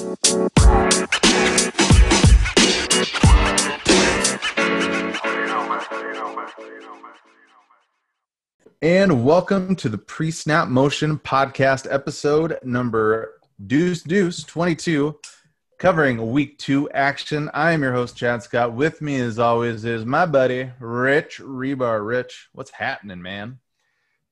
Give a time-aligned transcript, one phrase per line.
[0.00, 0.10] And
[9.24, 15.18] welcome to the Pre Snap Motion Podcast, episode number Deuce Deuce 22,
[15.80, 17.50] covering week two action.
[17.52, 18.74] I am your host, Chad Scott.
[18.74, 22.06] With me, as always, is my buddy, Rich Hribar.
[22.06, 23.58] Rich, what's happening, man?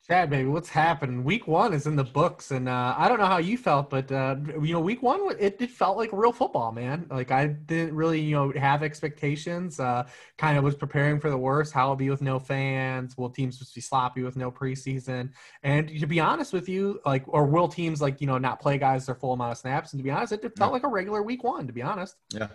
[0.09, 1.25] Chad, baby, what's happening?
[1.25, 4.12] Week one is in the books, and uh, I don't know how you felt, but
[4.12, 7.07] uh, you know, week one it, it felt like real football, man.
[7.11, 9.81] Like I didn't really, you know, have expectations.
[9.81, 10.07] Uh,
[10.39, 11.72] kind of was preparing for the worst.
[11.72, 13.18] How it'll be with no fans?
[13.18, 15.31] Will teams just be sloppy with no preseason?
[15.64, 18.79] And to be honest with you, like, or will teams like you know not play
[18.79, 19.93] guys their full amount of snaps?
[19.93, 20.67] And to be honest, it, felt yeah.
[20.68, 21.67] like a regular week one.
[21.67, 22.14] To be honest.
[22.32, 22.46] Yeah,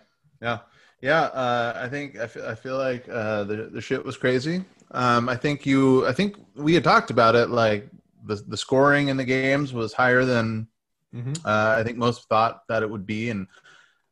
[0.42, 0.60] yeah,
[1.02, 1.24] yeah.
[1.24, 4.64] Uh, I think I feel, I feel like uh, the the shit was crazy.
[4.92, 6.06] Um, I think you.
[6.06, 7.50] I think we had talked about it.
[7.50, 7.90] Like
[8.26, 10.68] the the scoring in the games was higher than
[11.14, 11.34] mm-hmm.
[11.46, 13.48] uh, I think most thought that it would be, and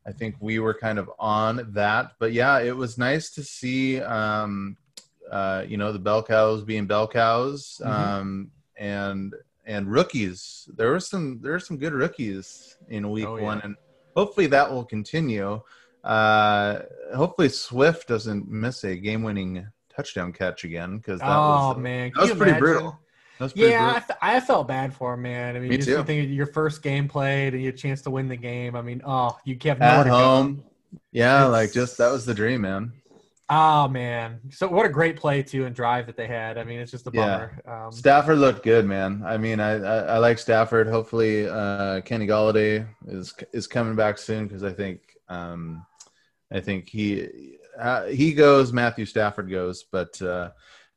[0.06, 2.12] I think we were kind of on that.
[2.18, 4.00] But yeah, it was nice to see.
[4.00, 4.76] Um,
[5.30, 7.92] uh, you know, the bell cows being bell cows, mm-hmm.
[7.92, 9.34] um, and
[9.66, 10.68] and rookies.
[10.76, 13.44] There were some there were some good rookies in week oh, yeah.
[13.44, 13.76] one, and
[14.16, 15.60] hopefully that will continue.
[16.02, 16.80] Uh,
[17.14, 19.66] hopefully Swift doesn't miss a game winning
[20.00, 22.60] touchdown catch again because that oh was, uh, man, that was pretty imagine?
[22.60, 23.00] brutal.
[23.38, 24.02] Was pretty yeah.
[24.20, 25.56] I, I, felt bad for him, man.
[25.56, 26.04] I mean, Me just too.
[26.04, 28.76] think your first game played and you had a chance to win the game.
[28.76, 30.62] I mean, oh, you kept at home.
[31.10, 32.92] Yeah, it's, like just that was the dream, man.
[33.48, 34.40] Oh man!
[34.50, 36.58] So what a great play too and drive that they had.
[36.58, 37.60] I mean, it's just a bummer.
[37.64, 37.86] Yeah.
[37.86, 39.22] Um, Stafford looked good, man.
[39.24, 40.86] I mean, I, I, I like Stafford.
[40.86, 45.84] Hopefully, uh, Kenny Golladay is is coming back soon because I think um,
[46.52, 49.84] I think he uh, he goes, Matthew Stafford goes.
[49.84, 50.50] But uh,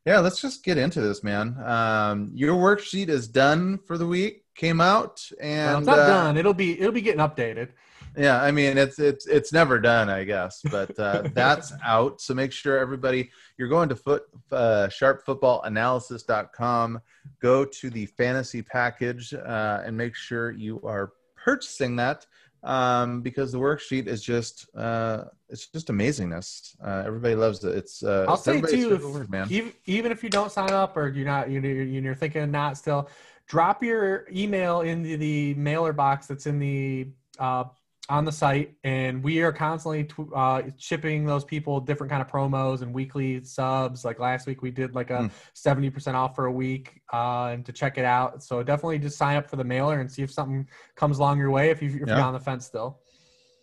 [0.04, 1.56] yeah, let's just get into this, man.
[1.64, 4.44] Um, your worksheet is done for the week.
[4.54, 6.36] Came out and well, it's not uh, done.
[6.36, 7.70] It'll be it'll be getting updated.
[8.16, 12.20] Yeah, I mean it's it's it's never done, I guess, but uh, that's out.
[12.20, 17.00] So make sure everybody you're going to foot uh, sharpfootballanalysis.com.
[17.40, 22.24] Go to the fantasy package uh, and make sure you are purchasing that
[22.64, 26.74] um, because the worksheet is just uh, it's just amazingness.
[26.84, 27.76] Uh, everybody loves it.
[27.76, 29.46] It's uh, I'll say too, if, word, man.
[29.50, 33.08] Even, even if you don't sign up or you're not you're, you're thinking not still,
[33.46, 37.08] drop your email in the, the mailer box that's in the
[37.38, 37.64] uh,
[38.10, 42.82] on the site and we are constantly uh, shipping those people different kind of promos
[42.82, 44.04] and weekly subs.
[44.04, 45.30] Like last week we did like a mm.
[45.54, 48.42] 70% off for a week uh, and to check it out.
[48.42, 51.50] So definitely just sign up for the mailer and see if something comes along your
[51.50, 52.16] way if, you, if yeah.
[52.16, 53.00] you're on the fence still.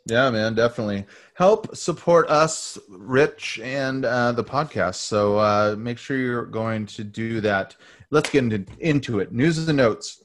[0.10, 1.06] Yeah man definitely.
[1.36, 4.96] Help support us rich and uh, the podcast.
[4.96, 7.76] So uh, make sure you're going to do that.
[8.10, 9.32] Let's get into, into it.
[9.32, 10.24] News and notes.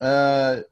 [0.00, 0.62] Uh,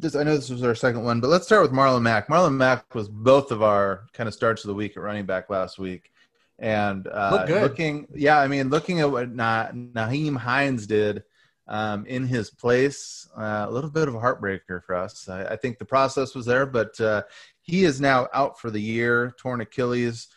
[0.00, 2.28] just, I know this was our second one, but let's start with Marlon Mack.
[2.28, 5.50] Marlon Mack was both of our kind of starts of the week at running back
[5.50, 6.12] last week,
[6.58, 11.24] and uh, looking, yeah, I mean, looking at what Na- Nyheim Hines did
[11.68, 15.28] um, in his place, uh, a little bit of a heartbreaker for us.
[15.28, 17.22] I, I think the process was there, but uh,
[17.60, 20.28] he is now out for the year, torn Achilles.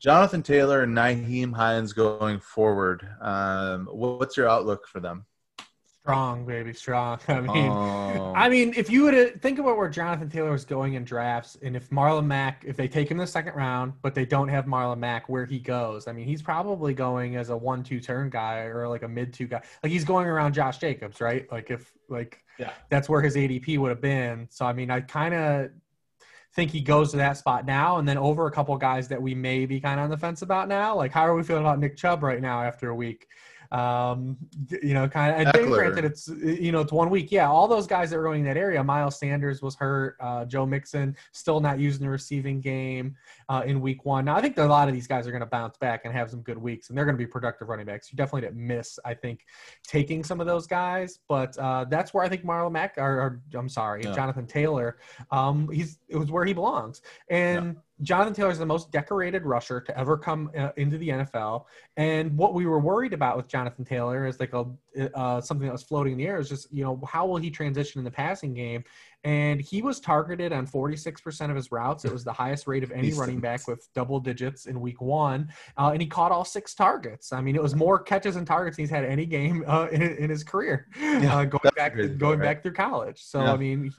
[0.00, 3.06] Jonathan Taylor and Nyheim Hines going forward.
[3.20, 5.26] Um, what's your outlook for them?
[6.02, 7.18] Strong, baby, strong.
[7.28, 8.32] I mean, oh.
[8.34, 11.76] I mean, if you would think about where Jonathan Taylor was going in drafts, and
[11.76, 14.98] if Marlon Mack, if they take him the second round, but they don't have Marlon
[14.98, 18.88] Mack, where he goes, I mean, he's probably going as a one-two turn guy or
[18.88, 19.62] like a mid-two guy.
[19.82, 21.50] Like he's going around Josh Jacobs, right?
[21.52, 22.72] Like if like yeah.
[22.88, 24.48] that's where his ADP would have been.
[24.50, 25.70] So I mean, I kind of
[26.54, 29.34] think he goes to that spot now, and then over a couple guys that we
[29.34, 30.96] may be kind of on the fence about now.
[30.96, 33.28] Like, how are we feeling about Nick Chubb right now after a week?
[33.72, 34.36] Um,
[34.82, 35.54] you know, kind of.
[35.54, 37.30] And granted, it's you know it's one week.
[37.30, 38.82] Yeah, all those guys that were going in that area.
[38.82, 40.16] Miles Sanders was hurt.
[40.20, 43.16] Uh, Joe Mixon still not using the receiving game
[43.48, 44.24] uh, in week one.
[44.24, 46.12] Now I think that a lot of these guys are going to bounce back and
[46.12, 48.10] have some good weeks, and they're going to be productive running backs.
[48.10, 49.46] You definitely didn't miss, I think,
[49.86, 51.20] taking some of those guys.
[51.28, 54.02] But uh, that's where I think Marlon Mack, or, or I'm sorry.
[54.02, 54.98] Jonathan Taylor,
[55.30, 57.76] um, he's it was where he belongs, and.
[58.02, 61.64] Jonathan Taylor is the most decorated rusher to ever come uh, into the NFL.
[61.96, 64.66] And what we were worried about with Jonathan Taylor is like a
[65.14, 67.50] uh, something that was floating in the air is just you know how will he
[67.50, 68.84] transition in the passing game?
[69.22, 72.06] And he was targeted on 46% of his routes.
[72.06, 75.52] It was the highest rate of any running back with double digits in week one.
[75.76, 77.30] Uh, and he caught all six targets.
[77.30, 80.30] I mean, it was more catches and targets he's had any game uh, in, in,
[80.30, 82.40] his career yeah, uh, going back going right.
[82.40, 83.22] back through college.
[83.22, 83.52] So yeah.
[83.52, 83.92] I mean,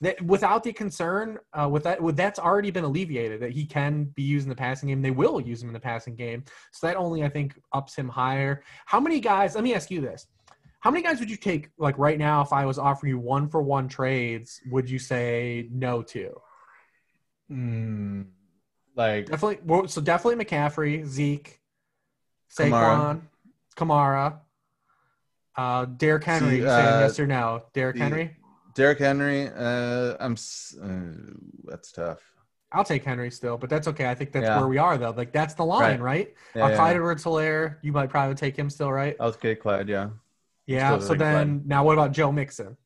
[0.00, 4.04] that without the concern uh, with that with that's already been alleviated that he can
[4.14, 6.86] be used in the passing game they will use him in the passing game so
[6.86, 10.26] that only i think ups him higher how many guys let me ask you this
[10.80, 13.48] how many guys would you take like right now if i was offering you one
[13.48, 16.34] for one trades would you say no to
[17.50, 18.26] Mm,
[18.96, 19.88] like definitely.
[19.88, 21.60] So definitely McCaffrey, Zeke,
[22.50, 23.22] Saquon,
[23.76, 24.40] Kamara,
[25.56, 26.60] uh, Derrick Henry.
[26.60, 27.64] See, uh, saying yes or no?
[27.74, 28.36] Derrick Henry.
[28.74, 29.48] Derrick Henry.
[29.48, 30.34] Uh, I'm.
[30.34, 31.34] Uh,
[31.64, 32.20] that's tough.
[32.74, 34.10] I'll take Henry still, but that's okay.
[34.10, 34.58] I think that's yeah.
[34.58, 35.10] where we are though.
[35.10, 36.00] Like that's the line, right?
[36.00, 36.34] right?
[36.56, 36.76] Yeah, uh, yeah.
[36.76, 39.16] Clyde Edwards Helaire, you might probably take him still, right?
[39.20, 40.08] I'll take Clyde, yeah.
[40.66, 40.98] Yeah.
[40.98, 41.68] So then Clyde.
[41.68, 42.76] now what about Joe Mixon?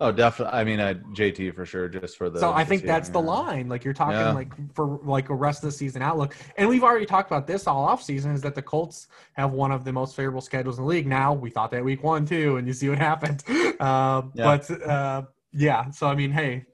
[0.00, 0.58] Oh, definitely.
[0.58, 2.40] I mean, I, JT for sure, just for the.
[2.40, 3.68] So I think that's the line.
[3.68, 4.32] Like you're talking, yeah.
[4.32, 7.68] like for like a rest of the season outlook, and we've already talked about this
[7.68, 8.32] all off season.
[8.32, 11.06] Is that the Colts have one of the most favorable schedules in the league?
[11.06, 13.42] Now we thought that week one too, and you see what happened.
[13.80, 14.44] Uh, yeah.
[14.44, 16.64] But uh, yeah, so I mean, hey,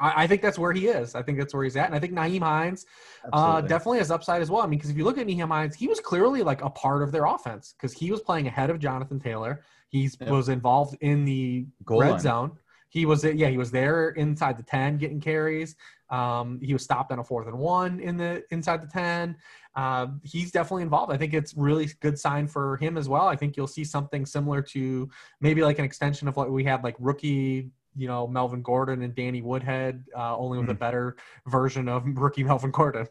[0.00, 1.14] I, I, think that's where he is.
[1.14, 2.86] I think that's where he's at, and I think Nyheim Hines
[3.32, 4.62] uh, definitely has upside as well.
[4.62, 7.02] I mean, because if you look at Nyheim Hines, he was clearly like a part
[7.02, 9.62] of their offense because he was playing ahead of Jonathan Taylor.
[9.90, 12.20] He was involved in the Goal red line.
[12.20, 12.52] zone.
[12.88, 15.76] He was yeah, he was there inside the ten getting carries.
[16.10, 19.36] Um, he was stopped on a fourth and one in the inside the ten.
[19.76, 21.12] Uh, he's definitely involved.
[21.12, 23.26] I think it's really good sign for him as well.
[23.28, 25.08] I think you'll see something similar to
[25.40, 29.14] maybe like an extension of what we had like rookie you know Melvin Gordon and
[29.14, 30.70] Danny Woodhead, uh, only with mm.
[30.70, 30.78] a hmm.
[30.78, 31.16] better
[31.46, 33.06] version of rookie Melvin Gordon.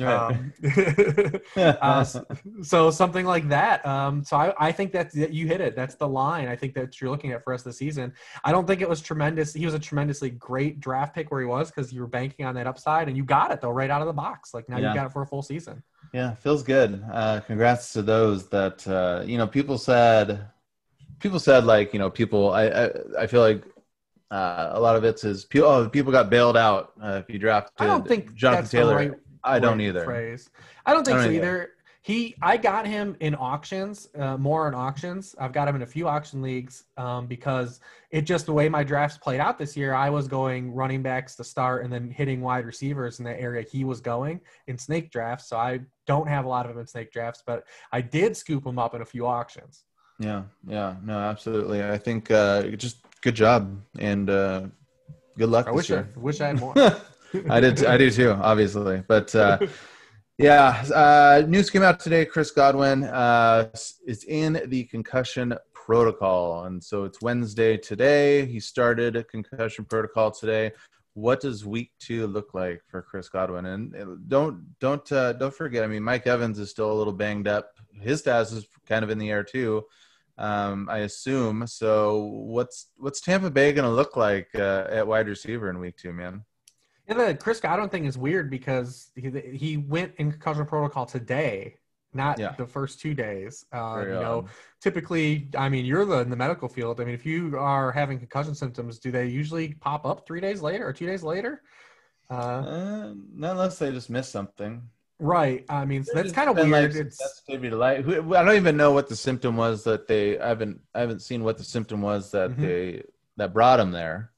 [0.00, 0.52] Um,
[1.56, 2.04] uh,
[2.62, 3.84] so something like that.
[3.86, 5.76] Um, so I, I think that you hit it.
[5.76, 6.48] That's the line.
[6.48, 8.12] I think that you're looking at for us this season.
[8.44, 9.54] I don't think it was tremendous.
[9.54, 12.54] He was a tremendously great draft pick where he was because you were banking on
[12.54, 14.54] that upside, and you got it though right out of the box.
[14.54, 14.90] Like now yeah.
[14.90, 15.82] you got it for a full season.
[16.12, 17.04] Yeah, feels good.
[17.12, 19.46] Uh, congrats to those that uh, you know.
[19.46, 20.46] People said,
[21.18, 22.50] people said like you know people.
[22.52, 22.90] I I,
[23.20, 23.64] I feel like
[24.30, 25.68] uh, a lot of it is people.
[25.68, 27.72] Oh, people got bailed out uh, if you drafted.
[27.78, 28.96] I don't think Jonathan Taylor.
[28.96, 30.04] Right, I don't either.
[30.04, 30.50] Phrase.
[30.84, 31.56] I don't think I don't so either.
[31.56, 31.70] either.
[32.02, 35.34] He, I got him in auctions, uh, more in auctions.
[35.38, 37.80] I've got him in a few auction leagues um, because
[38.10, 39.92] it just the way my drafts played out this year.
[39.92, 43.62] I was going running backs to start and then hitting wide receivers in the area
[43.62, 45.48] he was going in snake drafts.
[45.48, 48.64] So I don't have a lot of him in snake drafts, but I did scoop
[48.64, 49.84] him up in a few auctions.
[50.18, 51.82] Yeah, yeah, no, absolutely.
[51.84, 54.62] I think uh, just good job and uh,
[55.36, 55.68] good luck.
[55.68, 56.08] I wish year.
[56.16, 56.74] I wish I had more.
[57.48, 57.84] I did.
[57.84, 59.02] I do too, obviously.
[59.06, 59.58] But uh,
[60.36, 62.24] yeah, uh, news came out today.
[62.24, 63.68] Chris Godwin uh,
[64.06, 68.44] is in the concussion protocol, and so it's Wednesday today.
[68.46, 70.72] He started a concussion protocol today.
[71.14, 73.66] What does week two look like for Chris Godwin?
[73.66, 75.84] And uh, don't don't uh, don't forget.
[75.84, 77.70] I mean, Mike Evans is still a little banged up.
[78.00, 79.84] His status is kind of in the air too
[80.38, 81.66] um, I assume.
[81.66, 85.96] So what's what's Tampa Bay going to look like uh, at wide receiver in week
[85.96, 86.44] two, man?
[87.08, 91.76] Yeah, the Chris Godwin thing is weird because he he went in concussion protocol today,
[92.12, 92.54] not yeah.
[92.56, 93.64] the first two days.
[93.72, 94.46] Uh, you know,
[94.80, 97.00] typically, I mean, you're the, in the medical field.
[97.00, 100.62] I mean, if you are having concussion symptoms, do they usually pop up three days
[100.62, 101.62] later or two days later?
[102.30, 104.82] Uh, uh, not unless they just miss something.
[105.20, 105.64] Right.
[105.68, 106.94] I mean, so that's kind of weird.
[106.94, 108.06] Like it's to light.
[108.08, 110.38] I don't even know what the symptom was that they.
[110.38, 110.80] I haven't.
[110.94, 112.62] I haven't seen what the symptom was that mm-hmm.
[112.62, 113.02] they
[113.36, 114.30] that brought him there.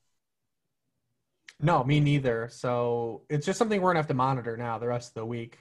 [1.61, 2.49] No, me neither.
[2.51, 5.59] So it's just something we're gonna have to monitor now the rest of the week.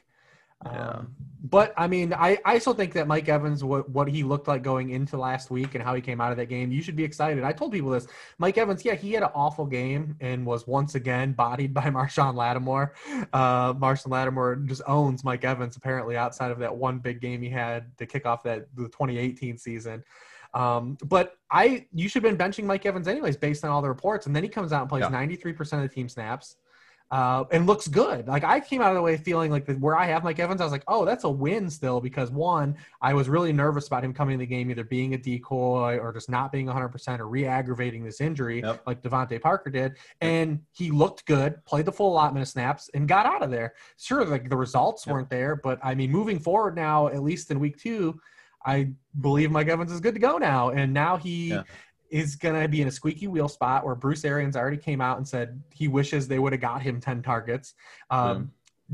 [0.65, 0.89] Yeah.
[0.89, 4.49] Um, but I mean, I, I still think that Mike Evans, what, what he looked
[4.49, 6.97] like going into last week and how he came out of that game, you should
[6.97, 7.43] be excited.
[7.45, 8.07] I told people this.
[8.39, 12.35] Mike Evans, yeah, he had an awful game and was once again bodied by Marshon
[12.35, 12.93] Lattimore.
[13.31, 17.49] Uh, Marshon Lattimore just owns Mike Evans apparently outside of that one big game he
[17.49, 20.03] had to kick off that the 2018 season.
[20.53, 23.87] Um, but I, you should have been benching Mike Evans anyways based on all the
[23.87, 25.09] reports, and then he comes out and plays yeah.
[25.09, 26.57] 93% of the team snaps
[27.11, 28.27] uh, and looks good.
[28.27, 30.61] Like I came out of the way feeling like the, where I have Mike Evans,
[30.61, 34.03] I was like, oh, that's a win still because one, I was really nervous about
[34.03, 37.27] him coming in the game either being a decoy or just not being 100% or
[37.27, 38.83] re-aggravating this injury yep.
[38.85, 39.97] like DeVante Parker did.
[40.21, 43.73] And he looked good, played the full allotment of snaps, and got out of there.
[43.97, 45.13] Sure, like the results yep.
[45.13, 48.19] weren't there, but I mean, moving forward now, at least in week two,
[48.65, 50.69] I believe Mike Evans is good to go now.
[50.69, 51.63] And now he yeah
[52.09, 55.17] is going to be in a squeaky wheel spot where Bruce Arians already came out
[55.17, 57.73] and said he wishes they would have got him 10 targets.
[58.09, 58.51] Um,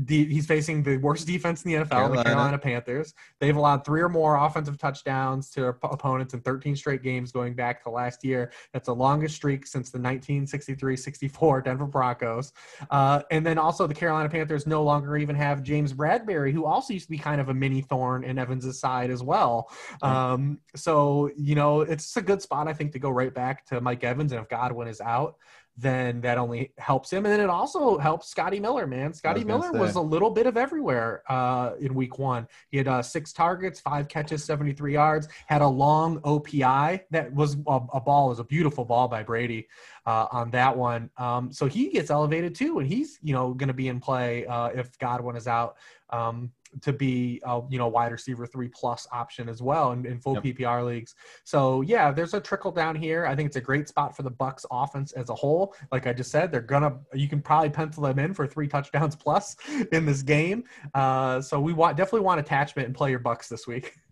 [0.08, 2.16] he's facing the worst defense in the NFL, Carolina.
[2.16, 3.14] the Carolina Panthers.
[3.40, 7.82] They've allowed three or more offensive touchdowns to opponents in 13 straight games going back
[7.84, 8.52] to last year.
[8.72, 12.52] That's the longest streak since the 1963-64 Denver Broncos.
[12.90, 16.92] Uh, and then also the Carolina Panthers no longer even have James Bradberry, who also
[16.92, 19.70] used to be kind of a mini thorn in Evans' side as well.
[20.02, 23.80] Um, so, you know, it's a good spot, I think, to go right back to
[23.80, 24.32] Mike Evans.
[24.32, 25.36] And if Godwin is out,
[25.76, 27.26] then that only helps him.
[27.26, 29.12] And then it also helps Scotty Miller, man.
[29.12, 29.78] Scotty was Miller say.
[29.78, 32.48] was a little bit of everywhere uh, in week one.
[32.70, 37.56] He had uh, six targets, five catches, 73 yards, had a long OPI that was
[37.66, 39.68] a, a ball, was a beautiful ball by Brady.
[40.06, 41.10] uh, on that one.
[41.16, 44.46] Um, so he gets elevated too, and he's you know going to be in play
[44.46, 45.76] uh, if Godwin is out.
[46.10, 50.20] Um, to be a you know wide receiver three plus option as well in, in
[50.20, 50.42] full yep.
[50.42, 51.14] PPR leagues.
[51.44, 53.26] So yeah, there's a trickle down here.
[53.26, 55.74] I think it's a great spot for the Bucs offense as a whole.
[55.92, 59.16] Like I just said, they're gonna you can probably pencil them in for three touchdowns
[59.26, 59.56] plus
[59.92, 60.64] in this game.
[60.94, 63.94] Uh, so we want definitely want attachment and play your Bucs this week.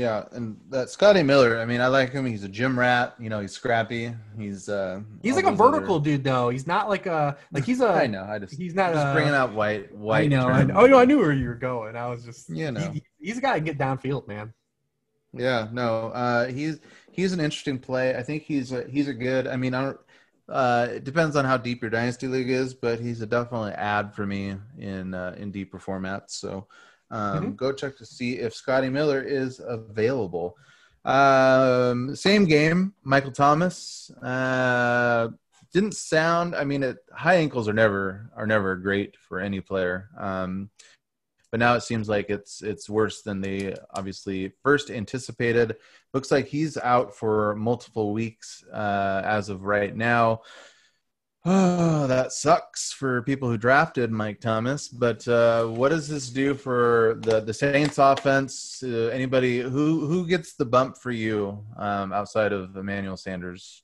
[0.00, 1.58] Yeah, and that Scotty Miller.
[1.58, 2.24] I mean, I like him.
[2.24, 3.14] He's a gym rat.
[3.20, 4.14] You know, he's scrappy.
[4.34, 6.04] He's uh he's like a vertical other...
[6.04, 6.48] dude though.
[6.48, 7.88] He's not like a like he's a.
[7.90, 8.24] I know.
[8.24, 10.24] I just he's not just a, bringing out white white.
[10.24, 10.74] I know, I know.
[10.74, 11.96] Oh no, I knew where you were going.
[11.96, 14.54] I was just you know he, he's a guy to get downfield, man.
[15.34, 16.80] Yeah, no, uh, he's
[17.12, 18.16] he's an interesting play.
[18.16, 19.46] I think he's a, he's a good.
[19.46, 20.00] I mean, I don't.
[20.48, 24.14] Uh, it depends on how deep your dynasty league is, but he's a definitely add
[24.14, 26.30] for me in uh, in deeper formats.
[26.30, 26.68] So
[27.10, 27.50] um, mm-hmm.
[27.52, 30.56] Go check to see if Scotty Miller is available.
[31.04, 34.10] Um, same game, Michael Thomas.
[34.22, 35.28] Uh,
[35.72, 36.54] didn't sound.
[36.54, 40.08] I mean, it, high ankles are never are never great for any player.
[40.18, 40.70] Um,
[41.50, 45.76] but now it seems like it's it's worse than they obviously first anticipated.
[46.14, 50.42] Looks like he's out for multiple weeks uh, as of right now.
[51.44, 54.88] Oh, that sucks for people who drafted Mike Thomas.
[54.88, 58.82] But uh, what does this do for the the Saints offense?
[58.84, 63.82] Uh, anybody who who gets the bump for you um, outside of Emmanuel Sanders?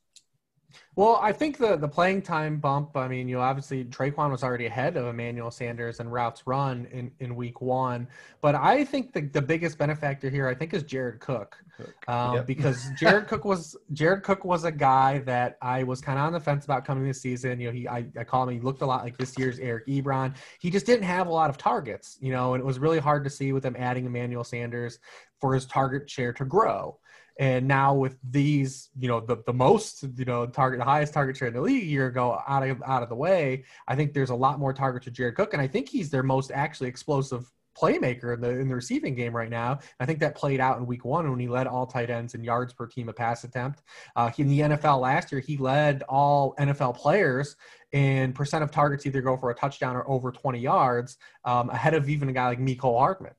[0.97, 2.97] Well, I think the the playing time bump.
[2.97, 6.89] I mean, you know, obviously Tre'Quan was already ahead of Emmanuel Sanders and routes run
[6.91, 8.09] in, in week one,
[8.41, 11.95] but I think the, the biggest benefactor here, I think, is Jared Cook, Cook.
[12.09, 12.47] Um, yep.
[12.47, 16.33] because Jared Cook was Jared Cook was a guy that I was kind of on
[16.33, 17.61] the fence about coming this season.
[17.61, 18.55] You know, he I, I call him.
[18.55, 20.35] He looked a lot like this year's Eric Ebron.
[20.61, 23.23] He just didn't have a lot of targets, you know, and it was really hard
[23.25, 24.99] to see with them adding Emmanuel Sanders
[25.43, 26.99] for his target share to grow.
[27.39, 31.37] And now with these, you know, the, the most, you know, target, the highest target
[31.37, 34.15] share in the league a year ago out of out of the way, I think
[34.15, 36.89] there's a lot more target to Jared Cook, and I think he's their most actually
[36.89, 39.79] explosive playmaker in the in the receiving game right now.
[40.01, 42.43] I think that played out in week one when he led all tight ends in
[42.43, 43.83] yards per team a pass attempt.
[44.15, 47.57] Uh, in the NFL last year, he led all NFL players
[47.93, 51.95] in percent of targets either go for a touchdown or over 20 yards, um, ahead
[51.95, 53.35] of even a guy like Mecole Hardman.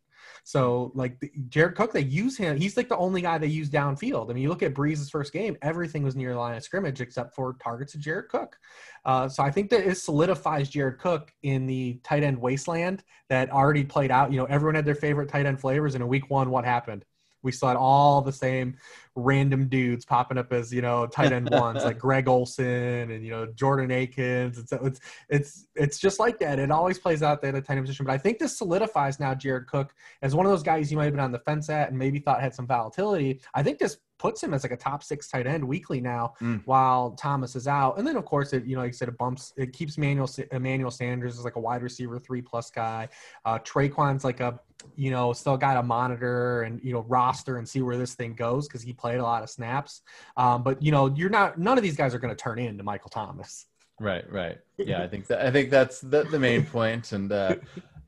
[0.47, 1.17] So like
[1.49, 2.55] Jared Cook, they use him.
[2.55, 4.29] He's like the only guy they use downfield.
[4.29, 7.01] I mean, you look at Brees's first game, everything was near the line of scrimmage
[7.01, 8.57] except for targets of Jared Cook.
[9.03, 13.51] Uh, so I think that it solidifies Jared Cook in the tight end wasteland that
[13.51, 14.31] already played out.
[14.31, 17.03] You know, everyone had their favorite tight end flavors, and in week one, what happened?
[17.43, 18.77] We saw all the same
[19.15, 23.31] random dudes popping up as you know tight end ones like Greg Olsen and you
[23.31, 24.57] know Jordan Akins.
[24.57, 26.59] It's it's it's it's just like that.
[26.59, 28.05] It always plays out there at the tight end position.
[28.05, 31.05] But I think this solidifies now Jared Cook as one of those guys you might
[31.05, 33.41] have been on the fence at and maybe thought had some volatility.
[33.53, 36.61] I think this puts him as like a top six tight end weekly now mm.
[36.65, 37.97] while Thomas is out.
[37.97, 40.29] And then of course it, you know, like I said, it bumps, it keeps Emmanuel,
[40.51, 43.09] Emmanuel Sanders as like a wide receiver three plus guy.
[43.45, 44.59] Uh, Tre'Quan's like a,
[44.95, 48.33] you know, still got to monitor and, you know, roster and see where this thing
[48.33, 50.01] goes because he played a lot of snaps.
[50.35, 51.57] Um, but you know, you're not.
[51.57, 53.67] None of these guys are going to turn into Michael Thomas.
[53.99, 54.59] Right, right.
[54.77, 57.11] Yeah, I think that I think that's the, the main point.
[57.11, 57.55] And uh,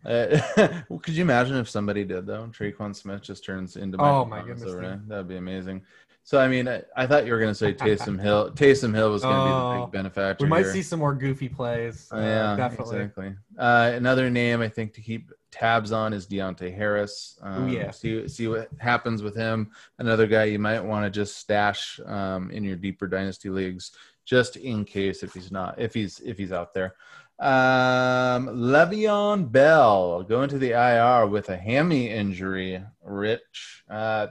[0.06, 0.40] uh,
[1.02, 2.50] could you imagine if somebody did though?
[2.52, 5.82] Tre'Quan Smith just turns into Michael oh my Thomas goodness, that'd be amazing.
[6.24, 8.52] So I mean, I, I, thought you were going to say Taysom Hill.
[8.52, 10.46] Taysom Hill was going to oh, be the big oh, benefactor.
[10.46, 10.74] We might here.
[10.74, 12.08] see some more goofy plays.
[12.14, 13.00] Uh, yeah, definitely.
[13.00, 13.36] Exactly.
[13.58, 17.38] Uh, another name I think to keep tabs on is Deonte Harris.
[17.42, 17.92] Um, Ooh, yeah.
[17.92, 19.72] See see what happens with him.
[19.98, 23.92] Another guy you might want to just stash um, in your deeper dynasty leagues,
[24.26, 26.96] just in case if he's not if he's if he's out there.
[27.40, 32.84] Um, Le'Veon Bell going to the IR with a hammy injury.
[33.02, 33.84] Rich.
[33.90, 34.28] Uh,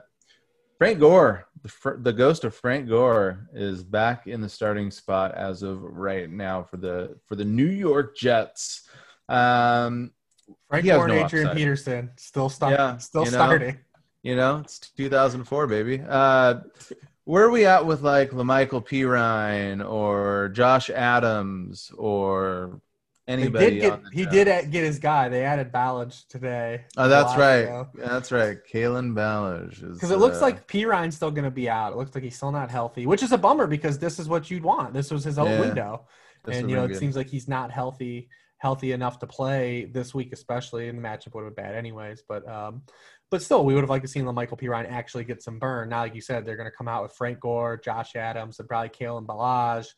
[0.77, 5.63] Frank Gore, the, the ghost of Frank Gore, is back in the starting spot as
[5.63, 8.89] of right now for the for the New York Jets.
[9.29, 10.13] Um,
[10.69, 11.57] Frank Gore and no Adrian upside.
[11.57, 13.79] Peterson still start, yeah, still you know, starting.
[14.23, 16.03] You know, it's 2004, baby.
[16.07, 16.61] Uh,
[17.25, 22.81] where are we at with like La'Mical Perine or Josh Adams or
[23.29, 23.79] anybody.
[23.79, 25.29] Did get, he did get his guy.
[25.29, 26.85] They added Ballage today.
[26.97, 27.61] Oh, that's right.
[27.61, 27.89] Ago.
[27.95, 28.59] That's right.
[28.73, 29.81] Kalen Ballage.
[29.93, 31.93] Because it looks uh, like Perine's still going to be out.
[31.93, 34.51] It looks like he's still not healthy, which is a bummer because this is what
[34.51, 34.95] you'd want.
[34.95, 36.07] This was his own yeah, window,
[36.51, 36.99] and you know it good.
[36.99, 40.89] seems like he's not healthy healthy enough to play this week, especially.
[40.89, 42.23] And the matchup would have been bad anyways.
[42.29, 42.83] But um,
[43.31, 45.91] but still, we would have liked to see La'Mical Perine actually get some burn.
[45.91, 48.69] Now, like you said, they're going to come out with Frank Gore, Josh Adams, and
[48.69, 49.89] probably Kalen Ballage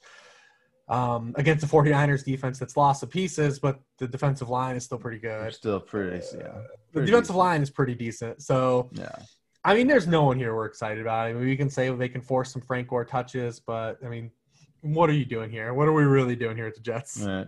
[0.90, 4.98] um, against the 49ers defense that's lost the pieces, but the defensive line is still
[4.98, 5.40] pretty good.
[5.40, 6.48] They're still pretty, yeah.
[6.92, 7.38] Pretty the defensive decent.
[7.38, 8.42] line is pretty decent.
[8.42, 9.14] So, yeah.
[9.64, 11.28] I mean, there's no one here we're excited about.
[11.28, 14.32] I mean, we can say they can force some Frank Gore touches, but I mean,
[14.80, 15.72] what are you doing here?
[15.74, 17.20] What are we really doing here at the Jets?
[17.20, 17.46] Right.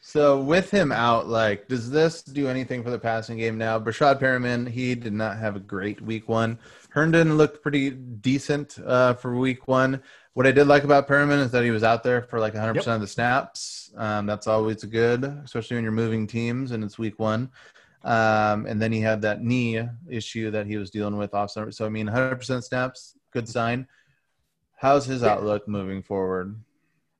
[0.00, 3.78] So with him out, like, does this do anything for the passing game now?
[3.78, 6.58] Breshad Perriman, he did not have a great week one.
[6.88, 10.02] Herndon looked pretty decent uh, for week one.
[10.32, 12.76] What I did like about Perriman is that he was out there for like 100%
[12.76, 12.86] yep.
[12.86, 13.92] of the snaps.
[13.96, 17.50] Um, that's always good, especially when you're moving teams and it's week one.
[18.02, 21.50] Um, and then he had that knee issue that he was dealing with off.
[21.50, 23.86] So, I mean, 100% snaps, good sign.
[24.76, 26.58] How's his outlook moving forward?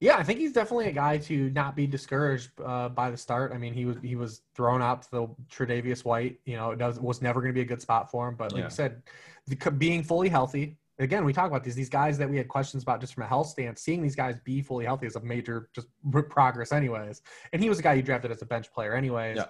[0.00, 3.52] Yeah, I think he's definitely a guy to not be discouraged uh, by the start.
[3.52, 6.40] I mean, he was he was thrown out to the Tre'Davious White.
[6.46, 8.34] You know, it does, was never going to be a good spot for him.
[8.34, 8.64] But like yeah.
[8.64, 9.02] you said,
[9.46, 10.78] the, being fully healthy.
[10.98, 13.26] Again, we talk about these these guys that we had questions about just from a
[13.26, 13.82] health stance.
[13.82, 15.88] Seeing these guys be fully healthy is a major just
[16.30, 17.20] progress, anyways.
[17.52, 19.36] And he was a guy you drafted as a bench player, anyways.
[19.36, 19.46] Yeah.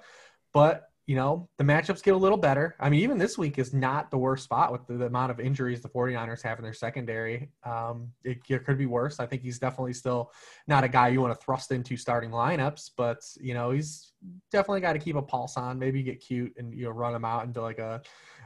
[0.52, 2.76] But you know, the matchups get a little better.
[2.78, 5.40] I mean, even this week is not the worst spot with the, the amount of
[5.40, 7.50] injuries the 49ers have in their secondary.
[7.64, 9.18] Um, it, it, could be worse.
[9.18, 10.30] I think he's definitely still
[10.68, 14.12] not a guy you want to thrust into starting lineups, but, you know, he's
[14.52, 17.24] definitely got to keep a pulse on, maybe get cute and, you know, run him
[17.24, 18.00] out into like a,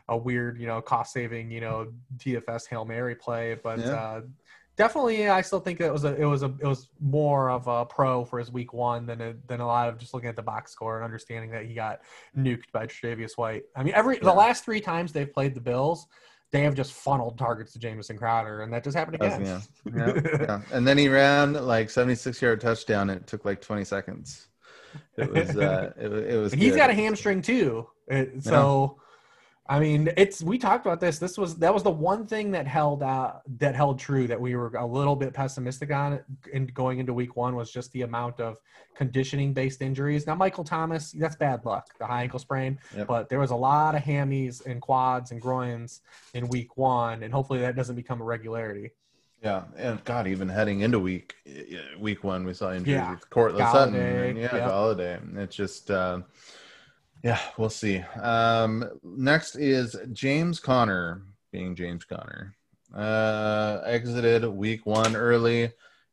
[0.09, 3.59] a weird, you know, cost saving, you know, DFS Hail Mary play.
[3.63, 3.93] But, yeah.
[3.93, 4.21] uh,
[4.77, 7.85] definitely I still think it was a it was a it was more of a
[7.85, 10.43] pro for his week one than a, than a lot of just looking at the
[10.43, 12.01] box score and understanding that he got
[12.37, 13.65] nuked by Tre'Davious White.
[13.77, 14.25] I mean, every yeah.
[14.25, 16.07] the last three times they've played the Bills,
[16.51, 19.45] they have just funneled targets to Jamison Crowder, and that just happened again.
[19.45, 19.61] Yeah.
[19.97, 20.61] yeah, yeah.
[20.73, 23.11] And then he ran like seventy six yard touchdown.
[23.11, 24.49] It took like twenty seconds.
[25.17, 26.53] It was uh, it, it was.
[26.53, 27.89] And he's got a hamstring too,
[28.41, 28.99] so.
[29.67, 31.19] I mean, it's we talked about this.
[31.19, 34.57] This was that was the one thing that held uh, that held true that we
[34.57, 36.21] were a little bit pessimistic on
[36.53, 38.59] in going into week one was just the amount of
[38.95, 40.27] conditioning based injuries.
[40.27, 43.07] Now, Michael Thomas, that's bad luck, the high ankle sprain, yep.
[43.07, 46.03] but there was a lot of hammies and quads and groins
[46.35, 48.91] in week one, and hopefully that doesn't become a regularity.
[49.43, 51.37] Yeah, and God, even heading into week
[51.99, 53.13] week one, we saw injuries yeah.
[53.13, 54.71] with Courtland Sutton, and, yeah, yep.
[54.71, 55.39] Golladay.
[55.39, 55.91] It's just.
[55.91, 56.21] Uh,
[57.25, 58.05] yeah, we'll see.
[58.21, 61.23] Um, next is James Conner,
[61.53, 62.55] being James Conner.
[62.95, 65.73] Uh, exited week one early,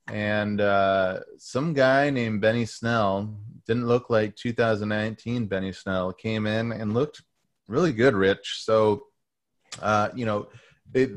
[0.09, 6.71] and uh, some guy named Benny Snell didn't look like 2019 Benny Snell came in
[6.71, 7.21] and looked
[7.67, 8.62] really good, Rich.
[8.63, 9.03] So,
[9.81, 10.47] uh, you know,
[10.93, 11.12] it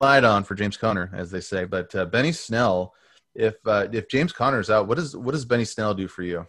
[0.00, 1.64] lied on for James Conner, as they say.
[1.64, 2.94] But uh, Benny Snell,
[3.34, 6.46] if uh, if James Conner's out, what does what does Benny Snell do for you?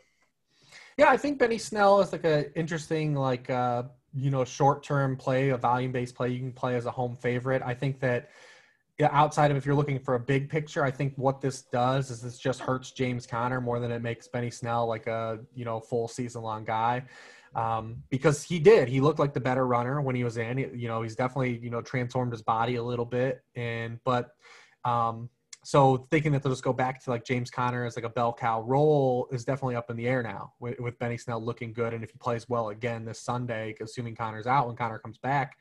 [0.97, 3.83] Yeah, I think Benny Snell is like an interesting, like uh,
[4.15, 7.15] you know, short term play, a volume based play you can play as a home
[7.15, 7.62] favorite.
[7.63, 8.29] I think that
[8.99, 12.21] outside of if you're looking for a big picture, I think what this does is
[12.21, 15.79] this just hurts James Conner more than it makes Benny Snell like a you know
[15.79, 17.03] full season long guy.
[17.55, 20.57] Um, because he did, he looked like the better runner when he was in.
[20.57, 24.31] You know, he's definitely you know transformed his body a little bit, and but
[24.83, 25.29] um,
[25.67, 28.32] so thinking that they'll just go back to like James Conner as like a bell
[28.32, 31.93] cow role is definitely up in the air now with, with Benny Snell looking good.
[31.93, 35.58] And if he plays well again this Sunday, assuming Conner's out when Conner comes back,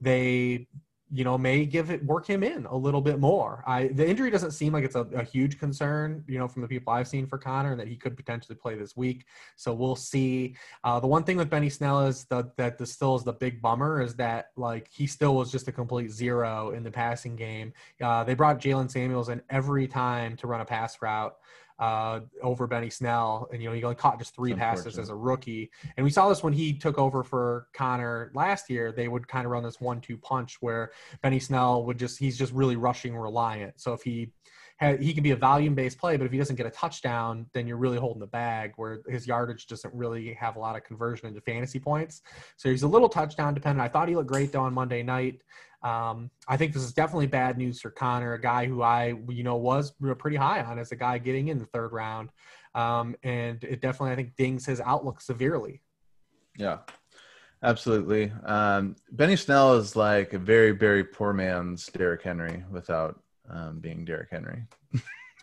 [0.00, 0.68] they
[1.12, 3.64] you know, may give it work him in a little bit more.
[3.66, 6.68] I the injury doesn't seem like it's a, a, huge concern, you know, from the
[6.68, 9.26] people I've seen for Conner, and that he could potentially play this week.
[9.56, 10.56] So we'll see.
[10.84, 13.60] Uh, the one thing with Benny Snell is the, that the still is the big
[13.60, 17.72] bummer is that like he still was just a complete zero in the passing game.
[18.00, 21.34] Uh, they brought Jaylen Samuels in every time to run a pass route
[21.80, 25.14] uh, over Benny Snell, and you know he only caught just three passes as a
[25.14, 25.70] rookie.
[25.96, 28.92] And we saw this when he took over for Conner last year.
[28.92, 32.52] They would kind of run this one-two punch where Benny Snell would just he's just
[32.52, 33.80] really rushing reliant.
[33.80, 34.30] So if he
[34.98, 37.66] he can be a volume based play, but if he doesn't get a touchdown, then
[37.66, 41.28] you're really holding the bag where his yardage doesn't really have a lot of conversion
[41.28, 42.22] into fantasy points.
[42.56, 43.84] So he's a little touchdown dependent.
[43.84, 45.42] I thought he looked great though on Monday night.
[45.82, 49.42] Um, I think this is definitely bad news for Conner, a guy who I, you
[49.42, 52.30] know, was pretty high on as a guy getting in the third round.
[52.74, 55.80] Um, and it definitely, I think, dings his outlook severely.
[56.56, 56.78] Yeah,
[57.62, 58.32] absolutely.
[58.44, 64.04] Um, Benny Snell is like a very, very poor man's Derrick Henry without um, being
[64.04, 64.64] Derrick Henry.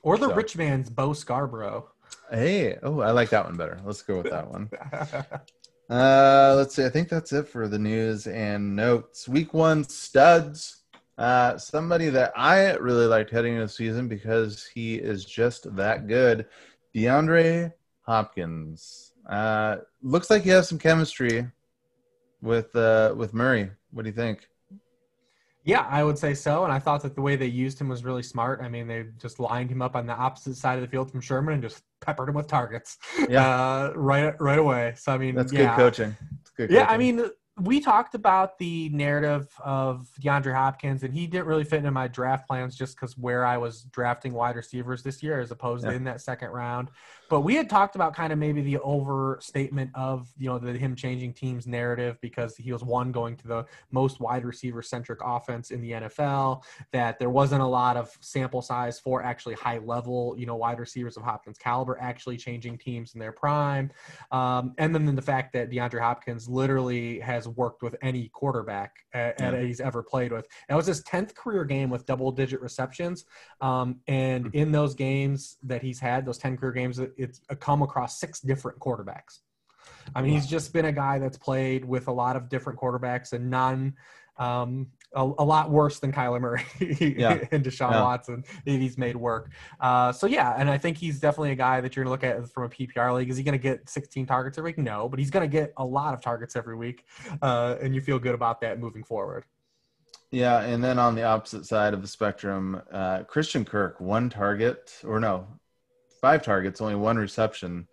[0.04, 0.36] or the so.
[0.36, 1.90] rich man's Bo Scarborough.
[2.30, 3.80] Hey, oh, I like that one better.
[3.84, 4.70] Let's go with that one.
[5.90, 6.86] Uh, let's see.
[6.86, 9.28] I think that's it for the news and notes.
[9.28, 10.84] Week one studs.
[11.18, 16.08] Uh, somebody that I really liked heading into the season because he is just that
[16.08, 16.46] good.
[16.96, 19.14] DeAndre Hopkins.
[19.30, 21.48] Uh, looks like he has some chemistry
[22.42, 23.72] with uh, with Murray.
[23.92, 24.48] What do you think?
[25.68, 26.64] Yeah, I would say so.
[26.64, 28.62] And I thought that the way they used him was really smart.
[28.62, 31.20] I mean, they just lined him up on the opposite side of the field from
[31.20, 32.98] Sherman and just peppered him with targets.
[33.30, 34.94] Yeah, uh, right, right away.
[34.96, 35.76] So I mean, that's yeah.
[35.76, 36.16] good coaching.
[36.56, 41.48] Good yeah, I mean, we talked about the narrative of DeAndre Hopkins, and he didn't
[41.48, 45.22] really fit into my draft plans just because where I was drafting wide receivers this
[45.22, 45.92] year, as opposed yeah.
[45.92, 46.90] to in that second round.
[47.30, 50.96] But we had talked about kind of maybe the overstatement of you know the him
[50.96, 55.72] changing teams narrative because he was one going to the most wide receiver centric offense
[55.72, 56.64] in the NFL.
[56.92, 60.80] That there wasn't a lot of sample size for actually high level you know wide
[60.80, 63.92] receivers of Hopkins caliber actually changing teams in their prime,
[64.32, 69.40] um, and then the fact that DeAndre Hopkins literally has worked with any quarterback at,
[69.40, 69.62] yeah.
[69.62, 70.48] he's ever played with.
[70.70, 73.26] That was his tenth career game with double digit receptions,
[73.62, 74.58] um, and mm-hmm.
[74.58, 78.80] in those games that he's had, those ten career games it's come across six different
[78.80, 79.40] quarterbacks.
[80.16, 83.34] I mean, he's just been a guy that's played with a lot of different quarterbacks
[83.34, 83.96] and none
[84.38, 86.64] um, a, a, lot worse than Kyler Murray
[87.18, 87.40] yeah.
[87.52, 88.02] and Deshaun yeah.
[88.02, 88.44] Watson.
[88.66, 89.52] He's made work.
[89.80, 92.46] Uh, so yeah, and I think he's definitely a guy that you're going to look
[92.46, 93.30] at from a PPR league.
[93.30, 94.78] Is he going to get 16 targets every week?
[94.78, 97.06] No, but he's going to get a lot of targets every week,
[97.42, 99.46] uh, and you feel good about that moving forward.
[100.30, 104.94] Yeah, and then on the opposite side of the spectrum, uh, Christian Kirk, one target
[105.06, 105.48] or no,
[106.20, 107.88] five targets, only one reception.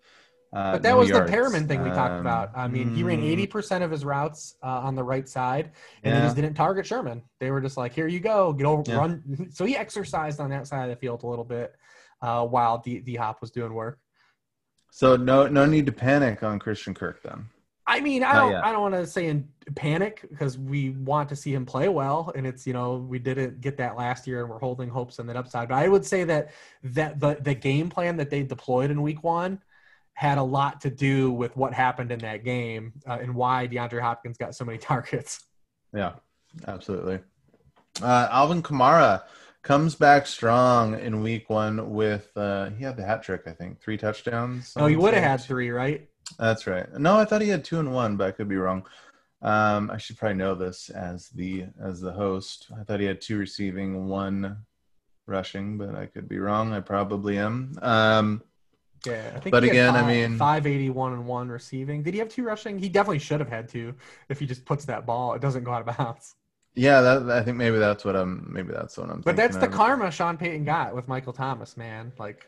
[0.53, 1.29] Uh, but that was yards.
[1.29, 2.51] the Perriman thing we um, talked about.
[2.55, 3.83] I mean, mm, he ran 80% mm.
[3.83, 6.19] of his routes uh, on the right side, and yeah.
[6.19, 7.23] they just didn't target Sherman.
[7.39, 8.97] They were just like, here you go, get over, yeah.
[8.97, 9.49] run.
[9.51, 11.75] So he exercised on that side of the field a little bit
[12.21, 13.99] uh, while D, D Hop was doing work.
[14.91, 17.49] So no, no need to panic on Christian Kirk then.
[17.87, 21.35] I mean, I don't, I don't want to say in panic because we want to
[21.35, 24.49] see him play well, and it's you know we didn't get that last year, and
[24.49, 25.69] we're holding hopes on that upside.
[25.69, 26.51] But I would say that
[26.83, 29.61] that the the game plan that they deployed in Week One
[30.13, 34.01] had a lot to do with what happened in that game uh, and why DeAndre
[34.01, 35.43] Hopkins got so many targets.
[35.93, 36.13] Yeah,
[36.67, 37.19] absolutely.
[38.01, 39.23] Uh, Alvin Kamara
[39.61, 43.79] comes back strong in Week One with uh, he had the hat trick, I think,
[43.79, 44.73] three touchdowns.
[44.75, 46.07] Oh, he would have had three, right?
[46.37, 46.91] That's right.
[46.97, 48.85] No, I thought he had two and one, but I could be wrong.
[49.41, 52.67] Um, I should probably know this as the as the host.
[52.79, 54.57] I thought he had two receiving, one
[55.27, 56.73] rushing, but I could be wrong.
[56.73, 57.73] I probably am.
[57.81, 58.41] Um,
[59.05, 59.51] yeah, I think.
[59.51, 62.01] But again, five, I mean, five eighty one and one receiving.
[62.01, 62.79] Did he have two rushing?
[62.79, 63.93] He definitely should have had two.
[64.29, 66.35] If he just puts that ball, it doesn't go out of bounds.
[66.73, 68.49] Yeah, that, I think maybe that's what I'm.
[68.51, 69.21] Maybe that's what I'm.
[69.21, 69.71] But that's the of.
[69.71, 72.11] karma Sean Payton got with Michael Thomas, man.
[72.17, 72.47] Like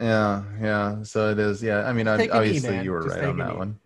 [0.00, 1.02] yeah, yeah.
[1.02, 1.62] So it is.
[1.62, 3.78] Yeah, I mean, obviously you were Just right on that one.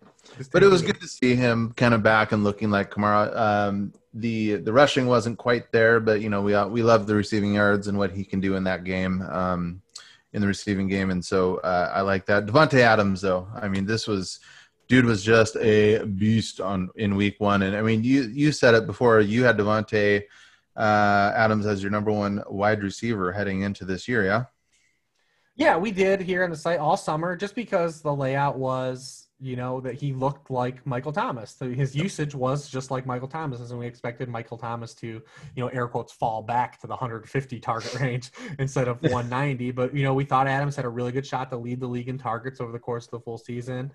[0.51, 3.35] but it was good to see him kind of back and looking like Kamara.
[3.35, 7.15] Um, the the rushing wasn't quite there, but you know we uh, we love the
[7.15, 9.81] receiving yards and what he can do in that game, um,
[10.33, 12.45] in the receiving game, and so uh, I like that.
[12.45, 14.39] Davante Adams, though, I mean, this was
[14.87, 18.75] dude was just a beast on in week one, and I mean, you you said
[18.75, 19.19] it before.
[19.19, 20.23] You had Davante
[20.75, 24.45] uh, Adams as your number one wide receiver heading into this year, yeah.
[25.55, 29.55] Yeah, we did here on the site all summer just because the layout was, you
[29.55, 31.55] know, that he looked like Michael Thomas.
[31.55, 35.21] So his usage was just like Michael Thomas, and we expected Michael Thomas to, you
[35.57, 39.71] know, air quotes, fall back to the 150 target range instead of 190.
[39.71, 42.09] but, you know, we thought Adams had a really good shot to lead the league
[42.09, 43.91] in targets over the course of the full season.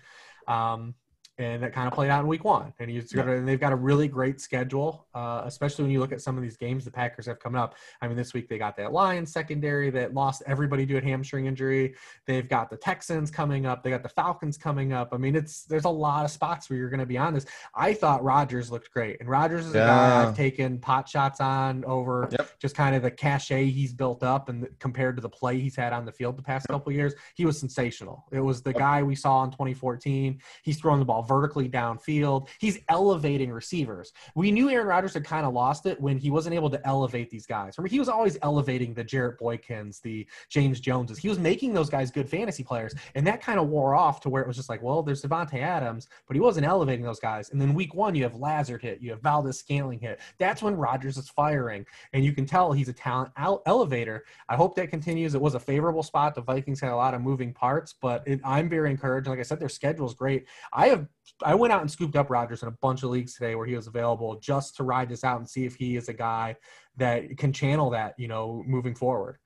[0.47, 0.93] Um,
[1.39, 2.73] and that kind of played out in week one.
[2.79, 3.23] And he's yeah.
[3.23, 6.43] and they've got a really great schedule, uh, especially when you look at some of
[6.43, 7.75] these games the Packers have coming up.
[8.01, 11.09] I mean, this week they got that Lions secondary that lost everybody due to a
[11.09, 11.95] hamstring injury.
[12.27, 13.83] They've got the Texans coming up.
[13.83, 15.13] They got the Falcons coming up.
[15.13, 17.45] I mean, it's there's a lot of spots where you're going to be on this.
[17.73, 19.83] I thought Rodgers looked great, and Rodgers is yeah.
[19.83, 22.49] a guy I've taken pot shots on over yep.
[22.59, 25.93] just kind of the cachet he's built up and compared to the play he's had
[25.93, 26.75] on the field the past yep.
[26.75, 27.13] couple years.
[27.35, 28.25] He was sensational.
[28.33, 30.41] It was the guy we saw in 2014.
[30.63, 32.47] He's throwing the ball vertically downfield.
[32.59, 34.11] He's elevating receivers.
[34.35, 37.29] We knew Aaron Rodgers had kind of lost it when he wasn't able to elevate
[37.29, 37.77] these guys.
[37.77, 41.19] Remember, he was always elevating the Jarrett Boykins, the James Joneses.
[41.19, 44.29] He was making those guys good fantasy players, and that kind of wore off to
[44.29, 47.51] where it was just like, well, there's Davante Adams, but he wasn't elevating those guys.
[47.51, 50.19] And then week one, you have Lazard hit, you have Valdes-Scantling hit.
[50.39, 54.25] That's when Rodgers is firing, and you can tell he's a talent elevator.
[54.49, 55.35] I hope that continues.
[55.35, 56.33] It was a favorable spot.
[56.33, 59.27] The Vikings had a lot of moving parts, but it, I'm very encouraged.
[59.27, 60.47] Like I said, their schedule is great.
[60.73, 61.07] I have
[61.43, 63.75] I went out and scooped up Rodgers in a bunch of leagues today where he
[63.75, 66.55] was available just to ride this out and see if he is a guy
[66.97, 69.37] that can channel that, you know, moving forward.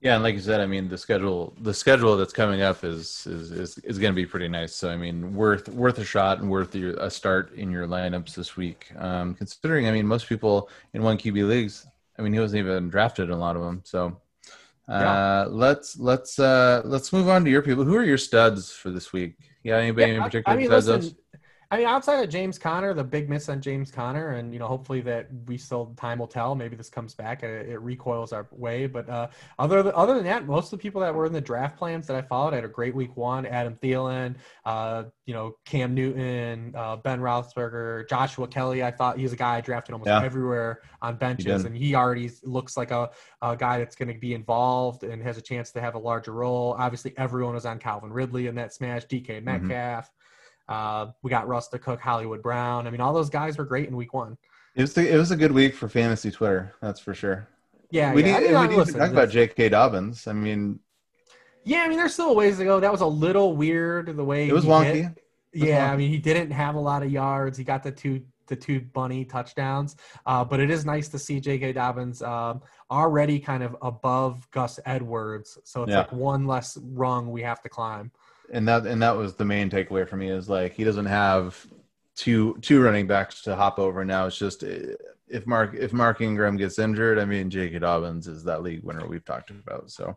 [0.00, 3.26] Yeah, and like you said, I mean the schedule the schedule that's coming up is
[3.26, 4.74] is is, is going to be pretty nice.
[4.74, 8.34] So I mean, worth worth a shot and worth your, a start in your lineups
[8.34, 8.92] this week.
[8.98, 11.86] Um, considering, I mean, most people in one QB leagues,
[12.18, 13.80] I mean, he wasn't even drafted in a lot of them.
[13.84, 14.20] So
[14.88, 17.84] uh, let's let's uh, let's move on to your people.
[17.84, 19.36] Who are your studs for this week?
[19.64, 20.56] Yeah, anybody yeah, in particular?
[20.56, 21.16] I, I mean, listen,
[21.70, 24.68] I mean, outside of James Conner, the big miss on James Conner, and you know,
[24.68, 26.54] hopefully that we still time will tell.
[26.54, 28.86] Maybe this comes back, it, it recoils our way.
[28.86, 31.40] But uh, other than, other than that, most of the people that were in the
[31.40, 33.46] draft plans that I followed had a great week one.
[33.46, 38.84] Adam Thielen, uh, you know, Cam Newton, uh, Ben Roethlisberger, Joshua Kelley.
[38.84, 40.22] I thought he's a guy I drafted almost yeah.
[40.22, 43.10] everywhere on benches, he and he already looks like a,
[43.42, 46.32] a guy that's going to be involved and has a chance to have a larger
[46.32, 46.76] role.
[46.78, 49.04] Obviously, everyone was on Calvin Ridley in that smash.
[49.06, 49.44] DK mm-hmm.
[49.44, 50.04] Metcalf.
[50.04, 50.15] Mm-hmm.
[50.68, 52.86] Uh, we got Russ the Cook, Hollywood Brown.
[52.86, 54.36] I mean, all those guys were great in week one.
[54.74, 56.74] It was the, it was a good week for fantasy Twitter.
[56.82, 57.48] That's for sure.
[57.90, 58.38] Yeah, we yeah.
[58.38, 59.68] need, I mean, we need to talk about J.K.
[59.68, 60.26] Dobbins.
[60.26, 60.80] I mean,
[61.64, 62.80] yeah, I mean, there's still a ways to go.
[62.80, 65.02] That was a little weird the way it was wonky.
[65.04, 65.22] Hit.
[65.52, 65.90] yeah.
[65.90, 67.56] I mean, he didn't have a lot of yards.
[67.56, 69.96] He got the two the two bunny touchdowns.
[70.24, 71.72] Uh, but it is nice to see J.K.
[71.72, 75.58] Dobbins um, already kind of above Gus Edwards.
[75.64, 75.98] So it's yeah.
[75.98, 78.10] like one less rung we have to climb
[78.52, 81.66] and that and that was the main takeaway for me is like he doesn't have
[82.14, 84.26] two two running backs to hop over now.
[84.26, 87.78] It's just if Mark if Mark Ingram gets injured, I mean J.K.
[87.80, 89.90] Dobbins is that league winner we've talked about.
[89.90, 90.16] So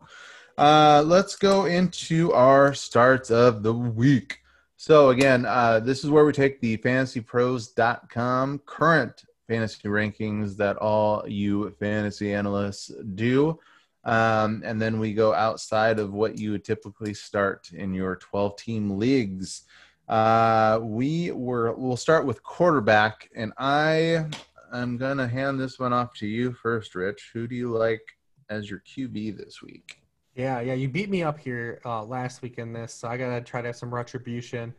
[0.58, 4.38] uh, let's go into our starts of the week.
[4.76, 11.28] So again, uh, this is where we take the fantasypros.com current fantasy rankings that all
[11.28, 13.58] you fantasy analysts do.
[14.04, 18.56] Um, and then we go outside of what you would typically start in your 12
[18.56, 19.62] team leagues.
[20.08, 24.26] Uh, we were, we'll start with quarterback, and I
[24.72, 27.30] am going to hand this one off to you first, Rich.
[27.34, 28.02] Who do you like
[28.48, 30.00] as your QB this week?
[30.34, 33.34] Yeah, yeah, you beat me up here uh, last week in this, so I got
[33.34, 34.74] to try to have some retribution.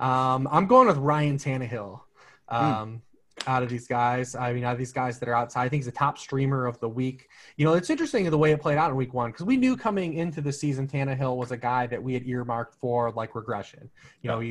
[0.00, 2.00] Um, I'm going with Ryan Tannehill.
[2.48, 2.56] Hmm.
[2.56, 3.02] Um,
[3.46, 4.34] out of these guys.
[4.34, 6.66] I mean, out of these guys that are outside, I think he's the top streamer
[6.66, 7.28] of the week.
[7.56, 9.76] You know, it's interesting the way it played out in week one because we knew
[9.76, 13.90] coming into the season, Tannehill was a guy that we had earmarked for like regression.
[14.22, 14.48] You know, he,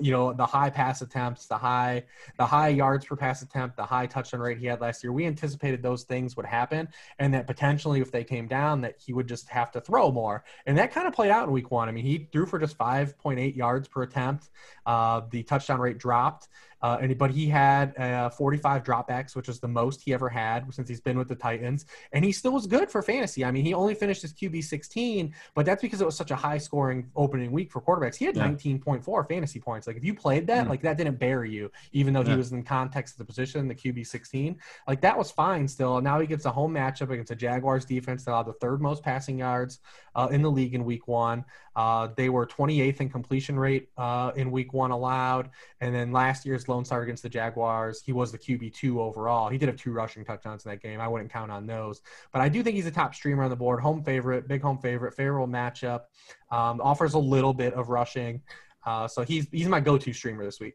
[0.00, 2.04] you know, the high pass attempts, the high,
[2.36, 5.12] the high yards per pass attempt, the high touchdown rate he had last year.
[5.12, 9.12] We anticipated those things would happen, and that potentially if they came down, that he
[9.12, 10.44] would just have to throw more.
[10.66, 11.88] And that kind of played out in week one.
[11.88, 14.50] I mean, he threw for just 5.8 yards per attempt.
[14.86, 16.48] Uh, the touchdown rate dropped.
[16.82, 20.72] Uh, and, but he had uh, 45 dropbacks, which was the most he ever had
[20.72, 21.86] since he's been with the Titans.
[22.12, 23.44] And he still was good for fantasy.
[23.44, 26.36] I mean, he only finished his QB 16, but that's because it was such a
[26.36, 28.16] high scoring opening week for quarterbacks.
[28.16, 28.46] He had yeah.
[28.48, 29.86] 19.4 fantasy points.
[29.86, 32.32] Like if you played that, mm like that didn't bury you, even though yeah.
[32.32, 34.58] he was in context of the position, the QB 16.
[34.86, 35.96] Like that was fine still.
[35.96, 38.82] And now he gets a home matchup against a Jaguars defense that allowed the third
[38.82, 39.78] most passing yards
[40.14, 41.44] uh, in the league in week one.
[41.78, 45.48] Uh, they were 28th in completion rate uh, in week one allowed.
[45.80, 49.48] And then last year's Lone Star against the Jaguars, he was the QB2 overall.
[49.48, 51.00] He did have two rushing touchdowns in that game.
[51.00, 52.02] I wouldn't count on those.
[52.32, 53.78] But I do think he's a top streamer on the board.
[53.78, 56.06] Home favorite, big home favorite, favorable matchup.
[56.50, 58.42] Um, offers a little bit of rushing.
[58.84, 60.74] Uh, so he's, he's my go to streamer this week.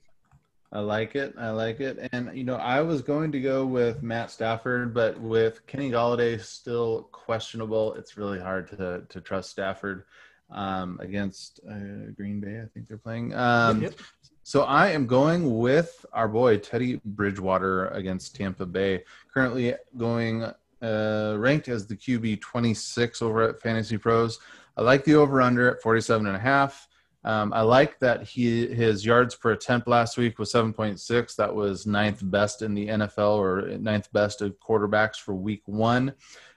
[0.71, 1.33] I like it.
[1.37, 1.99] I like it.
[2.13, 6.39] And, you know, I was going to go with Matt Stafford, but with Kenny Golladay
[6.39, 10.05] still questionable, it's really hard to, to trust Stafford
[10.53, 12.61] um, against uh, Green Bay.
[12.61, 13.33] I think they're playing.
[13.33, 13.99] Um, yep, yep.
[14.43, 19.03] So I am going with our boy Teddy Bridgewater against Tampa Bay.
[19.33, 20.43] Currently going
[20.81, 24.39] uh, ranked as the QB 26 over at Fantasy Pros.
[24.75, 26.89] I like the over under at 47 and a half.
[27.25, 31.35] Um, I like that he his yards per attempt last week was 7.6.
[31.37, 36.13] That was ninth best in the NFL or ninth best of quarterbacks for week one.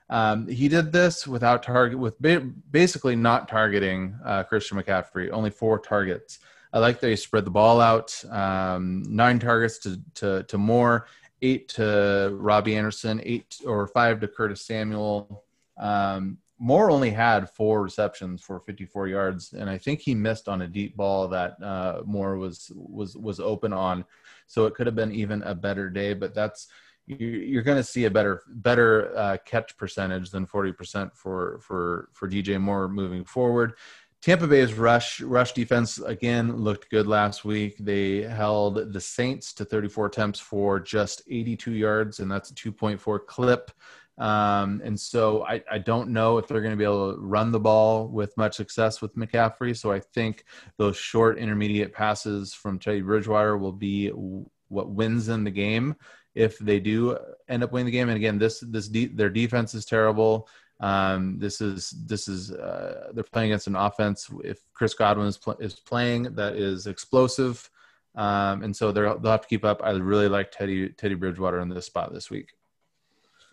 [0.08, 5.30] Um, he did this without target, with ba- basically not targeting uh, Christian McCaffrey.
[5.30, 6.38] Only four targets.
[6.72, 8.22] I like that he spread the ball out.
[8.30, 11.06] Um, nine targets to, to to Moore,
[11.42, 15.44] eight to Robbie Anderson, eight or five to Curtis Samuel.
[15.78, 20.62] Um, Moore only had four receptions for 54 yards, and I think he missed on
[20.62, 24.04] a deep ball that uh, Moore was was was open on.
[24.46, 26.68] So it could have been even a better day, but that's
[27.06, 32.28] you're going to see a better better uh, catch percentage than 40% for for for
[32.28, 33.74] DJ Moore moving forward.
[34.22, 37.76] Tampa Bay's rush rush defense again looked good last week.
[37.78, 43.24] They held the Saints to 34 attempts for just 82 yards, and that's a 2.4
[43.26, 43.70] clip.
[44.18, 47.52] Um, and so I, I don't know if they're going to be able to run
[47.52, 49.76] the ball with much success with McCaffrey.
[49.76, 50.44] So I think
[50.78, 55.96] those short intermediate passes from Teddy Bridgewater will be what wins in the game
[56.36, 57.18] if they do
[57.48, 58.08] end up winning the game.
[58.08, 60.48] And again, this this de- their defense is terrible.
[60.78, 64.30] Um, this is this is uh, they're playing against an offense.
[64.44, 67.68] If Chris Godwin is, pl- is playing, that is explosive,
[68.14, 69.80] um, and so they'll have to keep up.
[69.82, 72.55] I really like Teddy Teddy Bridgewater in this spot this week.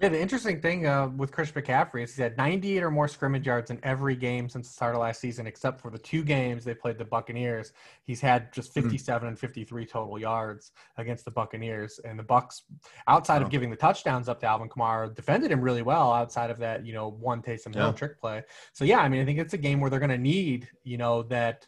[0.04, 3.46] Yeah, the interesting thing uh, with Chris McCaffrey is he's had 98 or more scrimmage
[3.46, 6.66] yards in every game since the start of last season, except for the two games
[6.66, 7.72] they played the Buccaneers.
[8.04, 8.82] He's had just hmm.
[8.82, 9.28] 57 mm-hmm.
[9.30, 12.64] and 53 total yards against the Buccaneers, and the Bucks,
[13.08, 13.46] outside oh.
[13.46, 16.12] of giving the touchdowns up to Alvin Kamara, defended him really well.
[16.12, 17.92] Outside of that, you know, one Taysom Hill yeah.
[17.94, 18.44] trick play.
[18.74, 20.98] So yeah, I mean, I think it's a game where they're going to need, you
[20.98, 21.66] know, that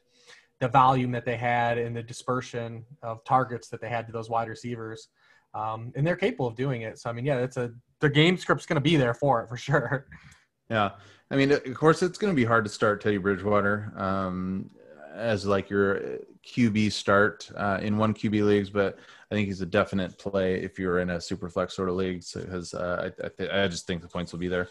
[0.59, 4.29] the volume that they had and the dispersion of targets that they had to those
[4.29, 5.07] wide receivers.
[5.53, 6.99] Um, and they're capable of doing it.
[6.99, 7.71] So I mean, yeah, it's a
[8.01, 10.07] their game script's going to be there for it for sure.
[10.69, 10.91] Yeah,
[11.29, 14.69] I mean, of course, it's going to be hard to start Teddy Bridgewater um,
[15.13, 18.97] as like your QB start uh, in one QB leagues, but
[19.31, 22.23] I think he's a definite play if you're in a super flex sort of league
[22.33, 24.69] because uh, I, I, th- I, just think the points will be there.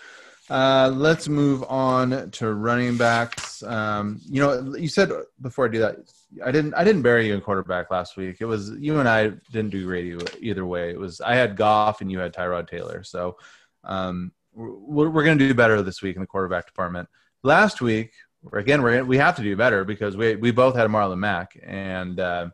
[0.49, 3.63] Uh, let's move on to running backs.
[3.63, 5.11] Um, you know, you said
[5.41, 5.97] before I do that,
[6.45, 8.39] I didn't I didn't bury you in quarterback last week.
[8.41, 10.91] It was you and I didn't do radio either way.
[10.91, 13.03] It was I had Goff and you had Tyrod Taylor.
[13.05, 13.37] So
[13.85, 17.09] um, we're, we're going to do better this week in the quarterback department.
[17.43, 18.13] Last week,
[18.53, 22.19] again, we're we have to do better because we we both had Marlon Mack and
[22.19, 22.49] uh,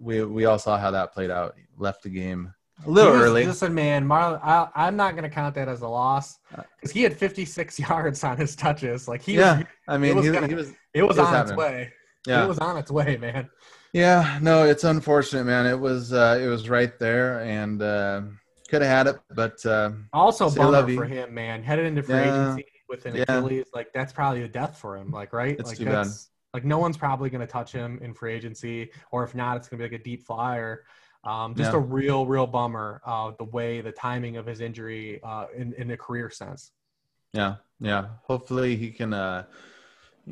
[0.00, 1.56] we we all saw how that played out.
[1.76, 3.46] Left the game a little was, early.
[3.46, 7.02] Listen, man, Marlon, I, am not going to count that as a loss because he
[7.02, 9.08] had 56 yards on his touches.
[9.08, 11.56] Like he, yeah, was, I mean, was, he, gonna, he was, it was, on its
[11.56, 11.92] way.
[12.26, 13.50] Yeah, it was on its way, man.
[13.92, 15.66] Yeah, no, it's unfortunate, man.
[15.66, 18.22] It was, uh, it was right there, and uh,
[18.68, 21.62] could have had it, but uh, also bummer for him, man.
[21.62, 22.54] Headed into free yeah.
[22.54, 23.22] agency with an yeah.
[23.28, 25.10] Achilles, like that's probably a death for him.
[25.10, 25.56] Like, right?
[25.58, 26.08] It's like, too bad.
[26.52, 29.68] Like, no one's probably going to touch him in free agency, or if not, it's
[29.68, 30.84] going to be like a deep flyer.
[31.24, 31.78] Um, just yeah.
[31.78, 33.00] a real, real bummer.
[33.04, 36.72] Uh, the way the timing of his injury uh, in in a career sense.
[37.32, 38.06] Yeah, yeah.
[38.22, 39.12] Hopefully he can.
[39.12, 39.44] Uh,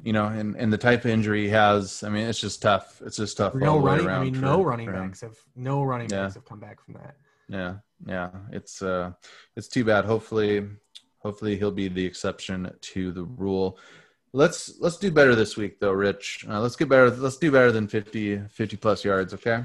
[0.02, 2.02] you know, and, and the type of injury he has.
[2.02, 3.02] I mean, it's just tough.
[3.04, 3.54] It's just tough.
[3.54, 4.08] No running.
[4.08, 6.22] I mean, for, no running backs have no running yeah.
[6.22, 7.16] backs have come back from that.
[7.48, 7.74] Yeah,
[8.06, 8.30] yeah.
[8.50, 9.12] It's uh,
[9.56, 10.04] it's too bad.
[10.04, 10.66] Hopefully,
[11.18, 13.78] hopefully he'll be the exception to the rule.
[14.32, 16.46] Let's let's do better this week, though, Rich.
[16.48, 17.10] Uh, let's get better.
[17.10, 19.34] Let's do better than 50, 50 plus yards.
[19.34, 19.62] Okay.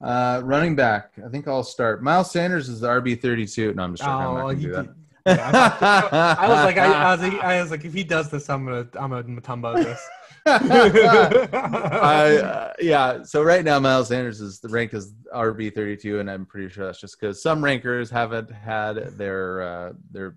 [0.00, 2.02] Uh, running back, I think I'll start.
[2.02, 3.74] Miles Sanders is the RB thirty two.
[3.74, 4.14] No, I'm just joking.
[4.14, 4.94] Oh, I'm not gonna do that.
[5.36, 8.64] Yeah, I, was like, I, I, was, I was like, if he does this, I'm
[8.64, 10.00] gonna, I'm gonna Mutombo this.
[10.46, 11.48] I,
[12.42, 13.22] uh, yeah.
[13.22, 16.68] So right now, Miles Sanders is the rank as RB thirty two, and I'm pretty
[16.72, 20.36] sure that's just because some rankers haven't had their uh, their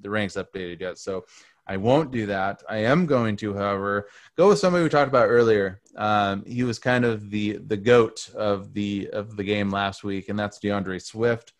[0.00, 0.98] the ranks updated yet.
[0.98, 1.26] So
[1.66, 2.62] I won't do that.
[2.68, 5.80] I am going to, however, go with somebody we talked about earlier.
[5.96, 10.28] Um, he was kind of the the goat of the of the game last week,
[10.28, 11.52] and that's D'Andre Swift.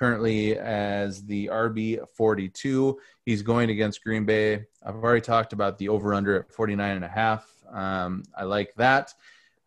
[0.00, 4.64] Currently as the RB 42, he's going against Green Bay.
[4.82, 7.46] I've already talked about the over under at 49 and a half.
[7.70, 9.12] Um, I like that.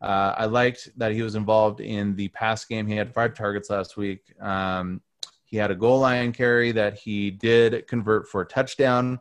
[0.02, 2.88] Uh, I liked that he was involved in the pass game.
[2.88, 4.34] He had five targets last week.
[4.42, 5.02] Um,
[5.46, 9.20] he had a goal line carry that he did convert for a touchdown.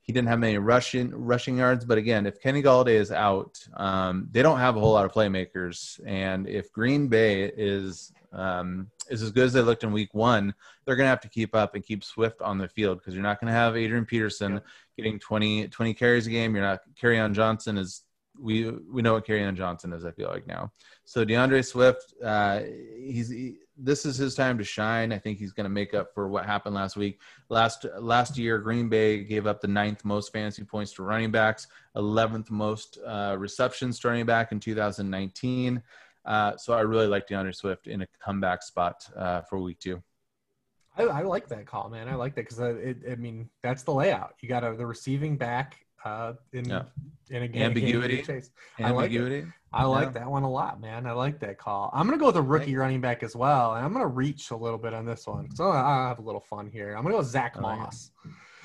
[0.00, 4.28] He didn't have many rushing rushing yards, but again, if Kenny Golladay is out, um,
[4.30, 6.00] they don't have a whole lot of playmakers.
[6.06, 10.54] And if Green Bay is um, is as good as they looked in Week One,
[10.84, 13.22] they're going to have to keep up and keep Swift on the field because you're
[13.22, 14.58] not going to have Adrian Peterson yeah.
[14.96, 16.54] getting 20, 20 carries a game.
[16.54, 18.02] You're not Kerryon Johnson is
[18.40, 20.04] we we know what Kerryon Johnson is.
[20.04, 20.72] I feel like now.
[21.04, 22.60] So D'Andre Swift, uh,
[22.98, 25.12] he's he, this is his time to shine.
[25.12, 27.20] I think he's going to make up for what happened last week.
[27.48, 31.66] Last last year, Green Bay gave up the ninth most fantasy points to running backs,
[31.96, 35.82] 11th most uh, receptions to running back in 2019.
[36.26, 40.02] Uh, so I really like D'Andre Swift in a comeback spot uh, for week two.
[40.98, 42.08] I, I, like that call, man.
[42.08, 44.34] I like that because I mean that's the layout.
[44.40, 46.82] You got a, the receiving back uh, in yeah.
[47.30, 47.62] in a game.
[47.62, 48.22] Ambiguity.
[48.22, 48.50] Chase.
[48.80, 49.46] Ambiguity.
[49.72, 50.20] I like, I like yeah.
[50.20, 51.06] that one a lot, man.
[51.06, 51.90] I like that call.
[51.92, 54.56] I'm gonna go with a rookie running back as well, and I'm gonna reach a
[54.56, 55.54] little bit on this one.
[55.54, 56.94] So I have a little fun here.
[56.96, 58.10] I'm gonna go with Zach Moss.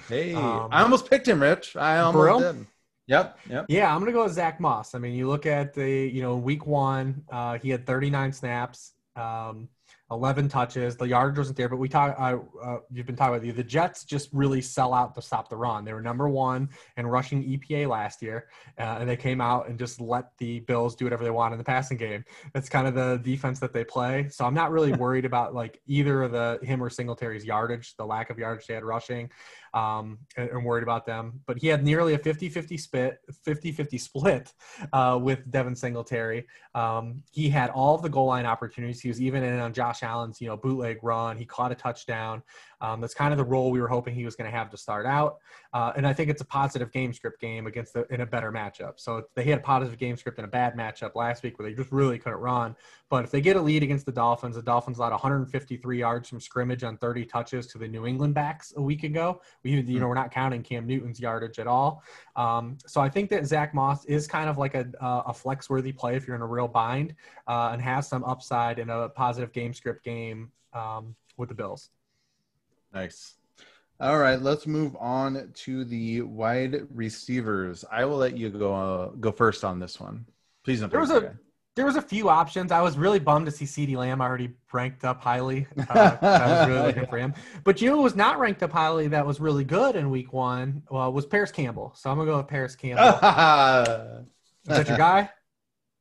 [0.07, 1.75] Hey, um, I almost picked him, Rich.
[1.75, 2.65] I almost did.
[3.11, 3.39] Yep.
[3.49, 3.65] Yep.
[3.67, 4.95] Yeah, I'm gonna go with Zach Moss.
[4.95, 8.93] I mean, you look at the, you know, week one, uh, he had 39 snaps.
[9.17, 9.67] Um,
[10.11, 10.97] 11 touches.
[10.97, 12.15] The yardage wasn't there, but we talk.
[12.19, 13.53] Uh, uh, you've been talking about you.
[13.53, 15.85] The Jets just really sell out to stop the run.
[15.85, 19.79] They were number one in rushing EPA last year, uh, and they came out and
[19.79, 22.25] just let the Bills do whatever they want in the passing game.
[22.53, 24.27] That's kind of the defense that they play.
[24.29, 28.05] So I'm not really worried about like either of the him or Singletary's yardage, the
[28.05, 29.29] lack of yardage they had rushing
[29.73, 31.39] um, and, and, worried about them.
[31.45, 34.53] But he had nearly a 50-50 split, 50-50 split
[34.91, 36.45] uh, with Devin Singletary.
[36.75, 38.99] Um, he had all the goal line opportunities.
[38.99, 41.37] He was even in on Josh Allen's, you know, bootleg run.
[41.37, 42.43] He caught a touchdown.
[42.81, 44.77] Um, that's kind of the role we were hoping he was going to have to
[44.77, 45.37] start out.
[45.71, 48.51] Uh, and I think it's a positive game script game against the, in a better
[48.51, 48.93] matchup.
[48.99, 51.75] So they had a positive game script in a bad matchup last week where they
[51.75, 52.75] just really couldn't run.
[53.09, 56.39] But if they get a lead against the Dolphins, the Dolphins allowed 153 yards from
[56.39, 59.41] scrimmage on 30 touches to the New England backs a week ago.
[59.63, 62.03] We, you know, we're not counting Cam Newton's yardage at all.
[62.35, 65.91] Um, so I think that Zach Moss is kind of like a, a flex worthy
[65.91, 67.13] play if you're in a real bind
[67.47, 71.89] uh, and has some upside in a positive game script game um, with the Bills.
[72.93, 73.35] Nice.
[73.99, 77.85] All right, let's move on to the wide receivers.
[77.91, 80.25] I will let you go uh, go first on this one.
[80.63, 80.89] Please don't.
[80.89, 81.37] There was a
[81.75, 82.71] there was a few options.
[82.71, 85.67] I was really bummed to see CeeDee Lamb already ranked up highly.
[85.77, 87.33] Uh, I was really looking for him.
[87.63, 89.07] But you know, was not ranked up highly.
[89.07, 90.83] That was really good in Week One.
[90.89, 91.93] Well, was Parris Campbell.
[91.95, 93.03] So I'm gonna go with Parris Campbell.
[94.69, 95.29] Is that your guy?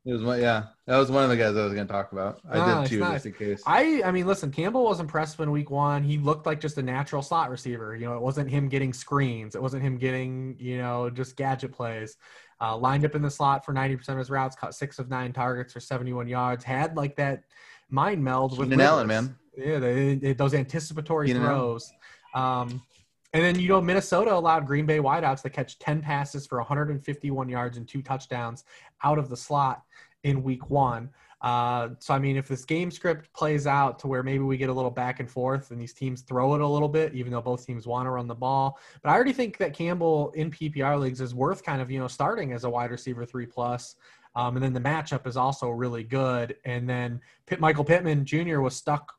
[0.07, 0.67] It was one, yeah.
[0.87, 2.41] That was one of the guys I was going to talk about.
[2.51, 3.13] I nice, did too, nice.
[3.13, 3.63] just in case.
[3.67, 6.03] I, I mean, listen, Campbell was impressive in week one.
[6.03, 7.95] He looked like just a natural slot receiver.
[7.95, 9.55] You know, it wasn't him getting screens.
[9.55, 12.17] It wasn't him getting, you know, just gadget plays.
[12.63, 15.33] Uh, lined up in the slot for 90% of his routes, caught six of nine
[15.33, 16.65] targets for 71 yards.
[16.65, 17.45] Had like that
[17.91, 19.37] mind meld with Keenan Allen, man.
[19.57, 21.93] Yeah, they, they, those anticipatory Keenan throws.
[22.35, 22.83] Um,
[23.33, 27.49] and then, you know, Minnesota allowed Green Bay wideouts to catch 10 passes for 151
[27.49, 28.65] yards and two touchdowns
[29.03, 29.83] out of the slot
[30.23, 31.11] in week one.
[31.41, 34.69] Uh, so, I mean, if this game script plays out to where maybe we get
[34.69, 37.41] a little back and forth and these teams throw it a little bit, even though
[37.41, 38.79] both teams want to run the ball.
[39.03, 42.09] But I already think that Campbell in PPR leagues is worth kind of, you know,
[42.09, 43.97] starting as a wide receiver three plus.
[44.37, 46.57] Um, and then the matchup is also really good.
[46.65, 48.61] And then Pitt, Michael Pittman Jr.
[48.61, 49.15] was stuck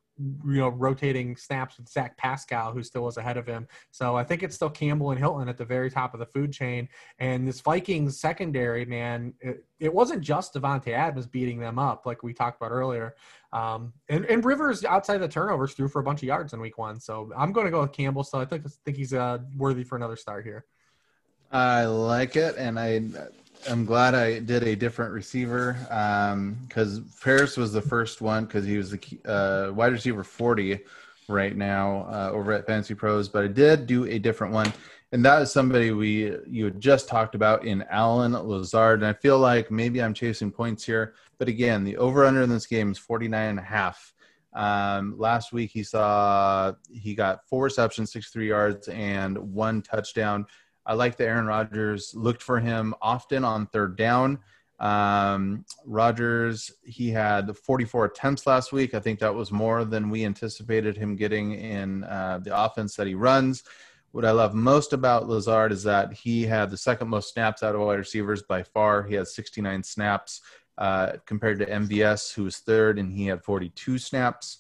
[0.46, 3.68] you know rotating snaps with Zach Pascal, who still was ahead of him.
[3.92, 6.52] So I think it's still Campbell and Hilton at the very top of the food
[6.52, 6.88] chain.
[7.20, 12.24] And this Vikings secondary, man, it, it wasn't just Davante Adams beating them up like
[12.24, 13.16] we talked about earlier.
[13.54, 16.78] Um, and, and Rivers outside the turnovers threw for a bunch of yards in week
[16.78, 17.00] one.
[17.00, 18.24] So I'm going to go with Campbell.
[18.24, 20.66] So I think think he's uh, worthy for another start here.
[21.52, 23.02] I like it, and I
[23.70, 25.78] I'm glad I did a different receiver
[26.68, 30.80] because um, Parris was the first one because he was the uh, wide receiver 40
[31.28, 33.30] right now uh, over at Fantasy Pros.
[33.30, 34.74] But I did do a different one,
[35.12, 39.00] and that is somebody we you just talked about in Allen Lazard.
[39.02, 42.50] And I feel like maybe I'm chasing points here, but again, the over under in
[42.50, 44.14] this game is 49 and a half.
[44.54, 50.46] Um, last week he saw he got four receptions, 63 yards, and one touchdown.
[50.86, 54.40] I like that Aaron Rodgers looked for him often on third down.
[54.80, 58.96] Um, Rodgers, he had 44 attempts last week.
[58.96, 63.06] I think that was more than we anticipated him getting in uh, the offense that
[63.06, 63.64] he runs.
[64.12, 67.76] What I love most about Lazard is that he had the second most snaps out
[67.76, 69.04] of wide receivers by far.
[69.04, 70.42] He had 69 snaps
[70.78, 74.58] uh, compared to MVS, who was third, and he had 42 snaps.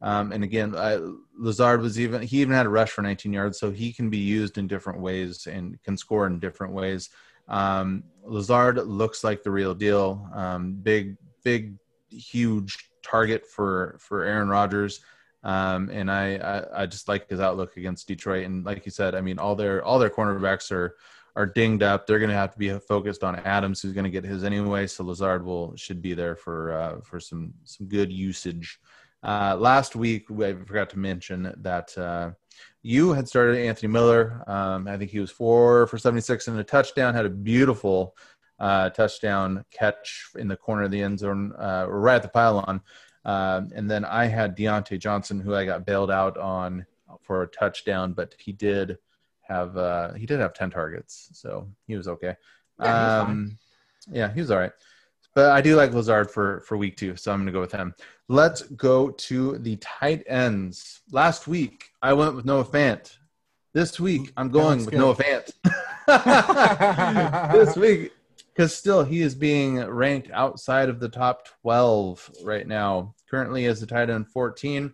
[0.00, 0.98] Um, and again, I,
[1.36, 4.18] Lazard was even he even had a rush for 19 yards, so he can be
[4.18, 7.10] used in different ways and can score in different ways.
[7.48, 10.28] Um, Lazard looks like the real deal.
[10.34, 11.74] Um, big, big,
[12.10, 15.00] huge target for for Aaron Rodgers.
[15.44, 18.44] Um, and I, I, I just like his outlook against Detroit.
[18.44, 20.96] And like you said, I mean, all their all their cornerbacks are
[21.36, 22.06] are dinged up.
[22.06, 24.86] They're going to have to be focused on Adams, who's going to get his anyway.
[24.88, 28.78] So Lazard will should be there for uh, for some some good usage.
[29.22, 32.30] Uh, last week, I forgot to mention that uh,
[32.82, 34.44] you had started Anthony Miller.
[34.46, 38.16] Um, I think he was four for 76 and a touchdown, had a beautiful
[38.60, 42.80] uh, touchdown catch in the corner of the end zone, uh, right at the pylon.
[43.24, 46.86] Um, and then I had Diontae Johnson, who I got bailed out on
[47.22, 48.98] for a touchdown, but he did
[49.42, 52.36] have uh, he did have 10 targets, so he was okay.
[52.80, 53.58] Yeah, he was, um,
[54.10, 54.72] yeah, he was all right.
[55.38, 57.70] But I do like Lazard for for week two, so I'm going to go with
[57.70, 57.94] him.
[58.26, 61.02] Let's go to the tight ends.
[61.12, 63.16] Last week I went with Noah Fant.
[63.72, 64.98] This week I'm going with good.
[64.98, 65.52] Noah Fant.
[67.52, 68.10] this week,
[68.52, 73.14] because still he is being ranked outside of the top 12 right now.
[73.30, 74.92] Currently as the tight end 14.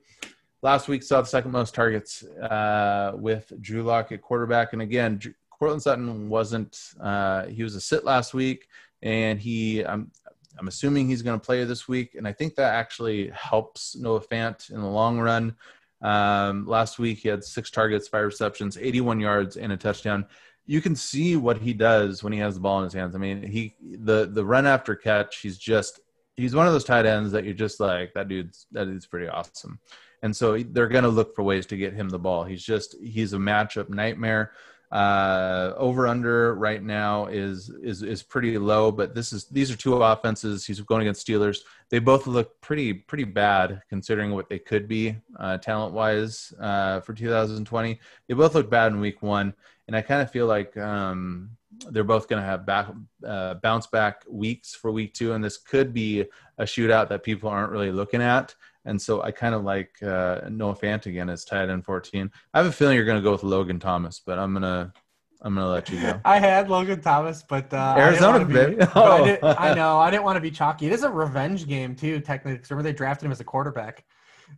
[0.60, 5.18] Last week saw the second most targets uh, with Drew Lock at quarterback, and again,
[5.48, 6.78] Courtland Sutton wasn't.
[7.00, 8.68] Uh, he was a sit last week,
[9.00, 9.80] and he.
[9.80, 10.10] I'm
[10.58, 14.20] I'm assuming he's going to play this week, and I think that actually helps Noah
[14.20, 15.56] Fant in the long run.
[16.02, 20.26] Um, last week he had six targets, five receptions, 81 yards, and a touchdown.
[20.66, 23.14] You can see what he does when he has the ball in his hands.
[23.14, 25.40] I mean, he the the run after catch.
[25.40, 26.00] He's just
[26.36, 29.28] he's one of those tight ends that you're just like that dude's that is pretty
[29.28, 29.78] awesome.
[30.22, 32.44] And so they're going to look for ways to get him the ball.
[32.44, 34.52] He's just he's a matchup nightmare.
[34.94, 39.76] Uh, over under right now is is is pretty low, but this is these are
[39.76, 40.64] two offenses.
[40.64, 41.58] He's going against Steelers.
[41.90, 47.00] They both look pretty pretty bad considering what they could be uh, talent wise uh,
[47.00, 47.98] for 2020.
[48.28, 49.52] They both look bad in Week One,
[49.88, 51.50] and I kind of feel like um,
[51.90, 52.86] they're both going to have back
[53.26, 56.20] uh, bounce back weeks for Week Two, and this could be
[56.58, 58.54] a shootout that people aren't really looking at.
[58.84, 62.30] And so I kind of like uh, Noah Fant again as tight end 14.
[62.52, 64.92] I have a feeling you're going to go with Logan Thomas, but I'm gonna
[65.44, 66.20] I'm gonna let you go.
[66.24, 68.76] I had Logan Thomas, but uh, Arizona, baby.
[68.94, 69.24] Oh.
[69.42, 70.86] I, I, know I didn't want to be chalky.
[70.86, 72.54] It is a revenge game too, technically.
[72.54, 74.04] Because remember they drafted him as a quarterback.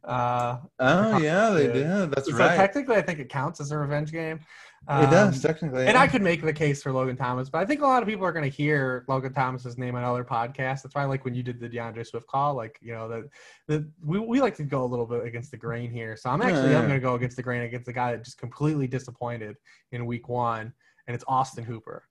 [0.05, 2.11] Uh, oh yeah, they did.
[2.11, 2.57] That's so right.
[2.57, 4.41] Technically, I think it counts as a revenge game.
[4.89, 6.01] Um, it does um, technically, and yeah.
[6.01, 8.25] I could make the case for Logan Thomas, but I think a lot of people
[8.25, 10.83] are going to hear Logan Thomas's name on other podcasts.
[10.83, 13.25] That's why, like when you did the D'Andre Swift call, like you know that
[13.67, 16.17] the, we we like to go a little bit against the grain here.
[16.17, 16.79] So I'm actually yeah.
[16.79, 19.57] I'm going to go against the grain against the guy that just completely disappointed
[19.91, 20.73] in Week One,
[21.09, 22.05] and it's Austin Hooper.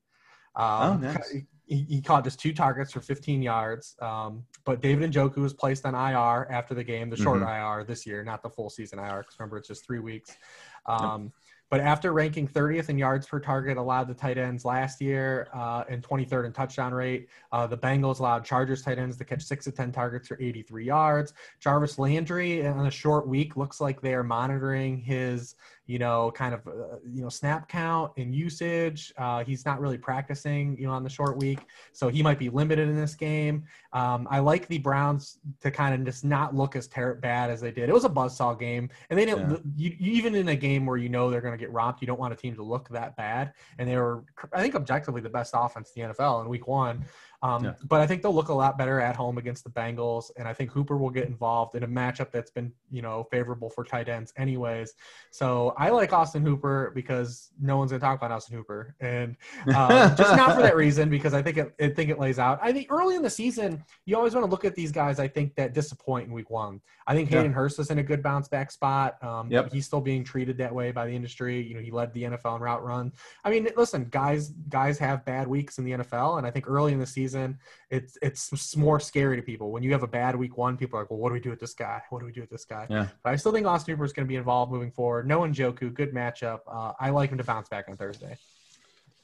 [0.56, 1.36] Um, oh, nice.
[1.68, 3.96] He, he, caught just two targets for 15 yards.
[4.00, 7.80] Um, but David Njoku was placed on IR after the game, the short mm-hmm.
[7.80, 10.38] IR this year, not the full season IR, because remember it's just three weeks.
[10.86, 11.32] Um, yep.
[11.70, 15.84] But after ranking 30th in yards per target allowed the tight ends last year uh,
[15.90, 19.66] and 23rd in touchdown rate, uh, the Bengals allowed Chargers tight ends to catch six
[19.66, 21.34] to 10 targets for 83 yards.
[21.60, 25.56] Jarvis Landry on a short week looks like they are monitoring his
[25.88, 29.14] you know, kind of, uh, you know, snap count and usage.
[29.18, 31.60] Uh, he's not really practicing, you know, on the short week,
[31.94, 33.64] so he might be limited in this game.
[33.94, 37.62] Um, I like the Browns to kind of just not look as ter- bad as
[37.62, 37.90] they did.
[37.90, 39.52] It was a buzzsaw game, and they didn't.
[39.52, 39.58] Yeah.
[39.78, 42.20] You, even in a game where you know they're going to get romped, you don't
[42.20, 43.54] want a team to look that bad.
[43.78, 47.06] And they were, I think, objectively the best offense in the NFL in Week One.
[47.42, 47.74] Um, yeah.
[47.84, 50.54] But I think they'll look a lot better at home against the Bengals, and I
[50.54, 54.10] think Hooper will get involved in a matchup that's been, you know, favorable for tight
[54.10, 54.94] ends, anyways.
[55.32, 59.36] So I like Austin Hooper because no one's gonna talk about Austin Hooper, and
[59.76, 62.60] um, just not for that reason because I think it, I think it lays out.
[62.62, 65.20] I think early in the season, you always want to look at these guys.
[65.20, 66.82] I think that disappoint in week one.
[67.08, 67.52] I think Hayden yeah.
[67.52, 69.24] Hurst is in a good bounce back spot.
[69.24, 69.72] Um, yep.
[69.72, 71.62] He's still being treated that way by the industry.
[71.62, 73.12] You know, he led the NFL in route run.
[73.44, 76.94] I mean, listen, guys, guys have bad weeks in the NFL, and I think early
[76.94, 80.58] in the season, it's it's more scary to people when you have a bad week
[80.58, 80.78] one.
[80.78, 82.02] People are like, well, what do we do with this guy?
[82.10, 82.86] What do we do with this guy?
[82.90, 83.08] Yeah.
[83.24, 85.28] But I still think Austin Hooper is going to be involved moving forward.
[85.28, 86.60] No Njoku, good matchup.
[86.68, 88.38] Uh, I like him to bounce back on Thursday.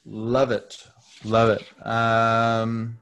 [0.04, 0.84] Love it,
[1.24, 1.86] love it.
[1.86, 2.98] Um,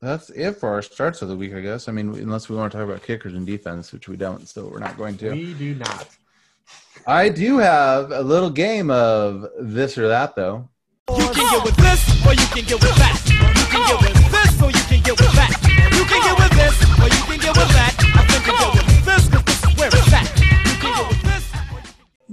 [0.00, 1.88] that's it for our starts of the week, I guess.
[1.88, 4.66] I mean, unless we want to talk about kickers and defense, which we don't, so
[4.66, 5.30] we're not going to.
[5.30, 6.08] We do not.
[7.06, 10.68] I do have a little game of this or that, though.
[11.10, 13.20] You can get with this, or you can get with that.
[13.26, 15.50] You can get with this, or you can get with that.
[15.92, 17.94] You can get with this, or you can get with that.
[18.14, 20.40] I think you get with this, because this is where it's at.
[20.40, 21.52] You can get with this.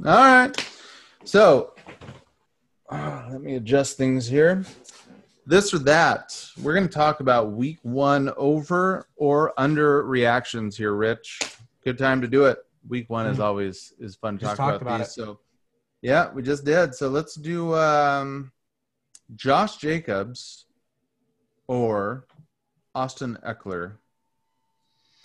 [0.06, 0.72] All right.
[1.24, 1.74] So,
[2.90, 4.64] uh, let me adjust things here
[5.48, 6.40] this or that.
[6.62, 11.40] We're going to talk about week one over or under reactions here, Rich.
[11.84, 12.60] Good time to do it.
[12.88, 13.46] Week one is mm-hmm.
[13.46, 15.08] always is fun to talk about, about, these.
[15.08, 15.14] It.
[15.14, 15.40] So,
[16.04, 16.94] yeah, we just did.
[16.94, 18.52] So let's do um,
[19.36, 20.66] Josh Jacobs
[21.68, 22.28] or
[22.96, 23.98] Austin Ekeler?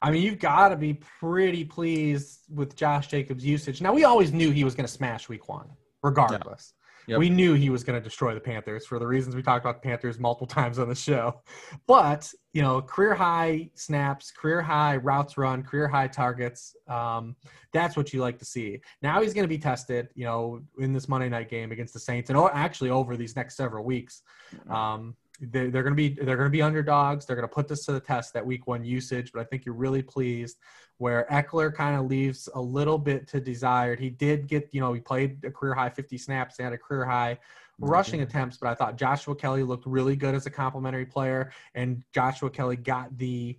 [0.02, 3.80] I mean, you've got to be pretty pleased with Josh Jacobs' usage.
[3.80, 5.68] Now, we always knew he was going to smash week one,
[6.02, 6.74] regardless.
[7.06, 7.18] Yep.
[7.18, 9.82] We knew he was going to destroy the Panthers for the reasons we talked about
[9.82, 11.40] the Panthers multiple times on the show.
[11.86, 16.76] But, you know, career high snaps, career high routes run, career high targets.
[16.88, 17.36] Um,
[17.72, 18.80] that's what you like to see.
[19.02, 22.00] Now he's going to be tested, you know, in this Monday night game against the
[22.00, 24.22] Saints and actually over these next several weeks.
[24.54, 24.72] Mm-hmm.
[24.72, 27.26] Um, they're, they're going to be they're going to be underdogs.
[27.26, 29.64] They're going to put this to the test that week one usage, but I think
[29.64, 30.58] you're really pleased
[30.98, 33.98] where Ekeler kind of leaves a little bit to desired.
[33.98, 36.78] He did get you know he played a career high 50 snaps and had a
[36.78, 37.38] career high
[37.78, 38.28] rushing mm-hmm.
[38.28, 42.50] attempts, but I thought Joshua Kelley looked really good as a complimentary player, and Joshua
[42.50, 43.58] Kelley got the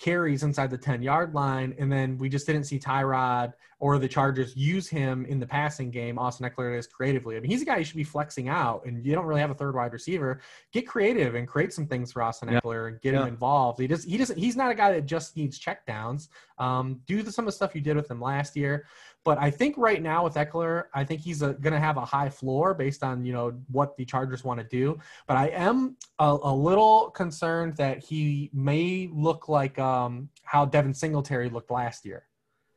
[0.00, 1.74] carries inside the 10 yard line.
[1.78, 5.90] And then we just didn't see Tyrod or the Chargers use him in the passing
[5.90, 6.18] game.
[6.18, 7.36] Austin Ekeler is creatively.
[7.36, 9.50] I mean, he's a guy you should be flexing out, and you don't really have
[9.50, 10.40] a third wide receiver.
[10.72, 12.60] Get creative and create some things for Austin yeah.
[12.60, 13.22] Ekeler and get yeah.
[13.22, 13.80] him involved.
[13.80, 14.38] He just he doesn't.
[14.38, 16.28] He's not a guy that just needs checkdowns.
[16.58, 18.86] Um, do the, some of the stuff you did with him last year.
[19.24, 22.30] But I think right now with Ekeler, I think he's going to have a high
[22.30, 24.98] floor based on you know what the Chargers want to do.
[25.26, 30.94] But I am a, a little concerned that he may look like um, how Devin
[30.94, 32.26] Singletary looked last year.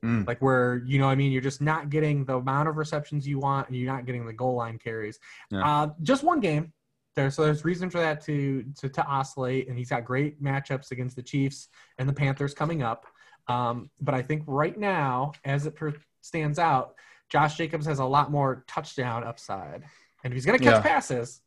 [0.04, 0.28] Mm.
[0.28, 3.39] Like where you know, I mean, you're just not getting the amount of receptions you
[3.39, 5.20] want, and you're not getting the goal line carries.
[5.50, 5.66] Yeah.
[5.66, 6.74] Uh, just one game,
[7.16, 10.91] there, so there's reason for that to, to to oscillate, and he's got great matchups
[10.91, 13.06] against the Chiefs and the Panthers coming up.
[13.48, 16.96] Um, but I think right now, as it per- stands out,
[17.30, 19.84] Josh Jacobs has a lot more touchdown upside,
[20.24, 20.82] and if he's going to catch Yeah.
[20.82, 21.42] passes,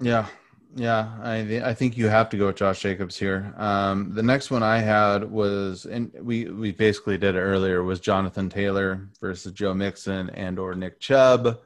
[0.00, 0.26] Yeah,
[0.74, 1.16] yeah.
[1.22, 3.54] I th- I think you have to go with Josh Jacobs here.
[3.56, 8.00] Um, the next one I had was, and we we basically did it earlier, was
[8.00, 11.60] Jonathan Taylor versus Joe Mixon and or Nick Chubb.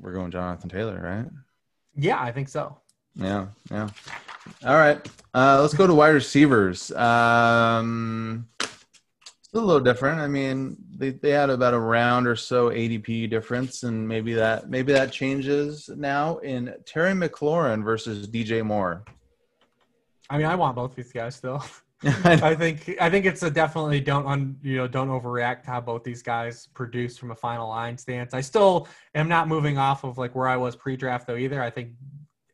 [0.00, 1.30] We're going Jonathan Taylor, right?
[1.96, 2.78] yeah, I think so.
[3.16, 3.88] Yeah, yeah.
[4.64, 5.04] All right.
[5.34, 6.90] Uh, let's go to wide receivers.
[6.92, 8.48] Um,
[9.54, 10.20] a little different.
[10.20, 14.70] I mean, they, they had about a round or so ADP difference, and maybe that
[14.70, 19.04] maybe that changes now in Terry McLaurin versus DJ Moore.
[20.30, 21.62] I mean, I want both these guys still.
[22.24, 25.80] I think I think it's a definitely don't un, you know don't overreact to how
[25.80, 28.34] both these guys produce from a final line stance.
[28.34, 31.62] I still am not moving off of like where I was pre-draft though either.
[31.62, 31.90] I think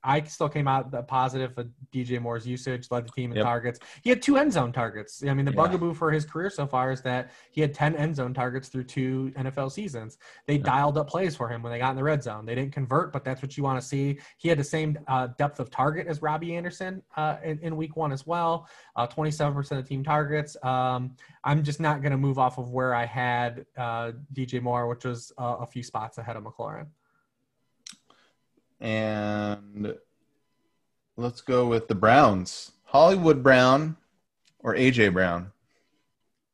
[0.05, 3.45] I still came out the positive for DJ Moore's usage, led the team in Yep.
[3.45, 3.81] targets.
[4.03, 5.25] He had two end zone targets.
[5.25, 5.57] I mean, the Yeah.
[5.67, 8.85] bugaboo for his career so far is that he had 10 end zone targets through
[8.85, 10.19] two NFL seasons.
[10.47, 10.63] They Yeah.
[10.63, 12.47] dialed up plays for him when they got in the red zone.
[12.47, 14.19] They didn't convert, but that's what you want to see.
[14.37, 17.97] He had the same uh, depth of target as Robbie Anderson uh, in, in week
[17.97, 18.69] one as well.
[18.95, 20.57] Uh, 27% of team targets.
[20.63, 24.87] Um, I'm just not going to move off of where I had uh, DJ Moore,
[24.87, 26.87] which was uh, a few spots ahead of McLaurin.
[28.81, 29.95] And
[31.17, 33.97] let's go with the Browns: Hollywood Brown
[34.61, 35.53] or AJ Brown.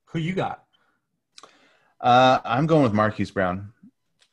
[0.06, 0.64] Who you got?
[2.00, 3.72] Uh, I'm going with Marquise Brown.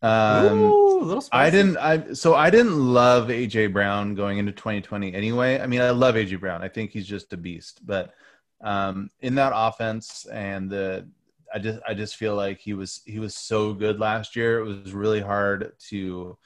[0.02, 1.48] Um, Ooh, a little spicy.
[1.48, 1.78] I didn't.
[1.78, 5.60] I so I didn't love AJ Brown going into 2020 anyway.
[5.60, 6.64] I mean, I love AJ Brown.
[6.64, 7.86] I think he's just a beast.
[7.86, 8.14] But
[8.62, 11.08] um, in that offense and the,
[11.54, 14.60] I just I just feel like he was he was so good last year.
[14.60, 16.38] It was really hard to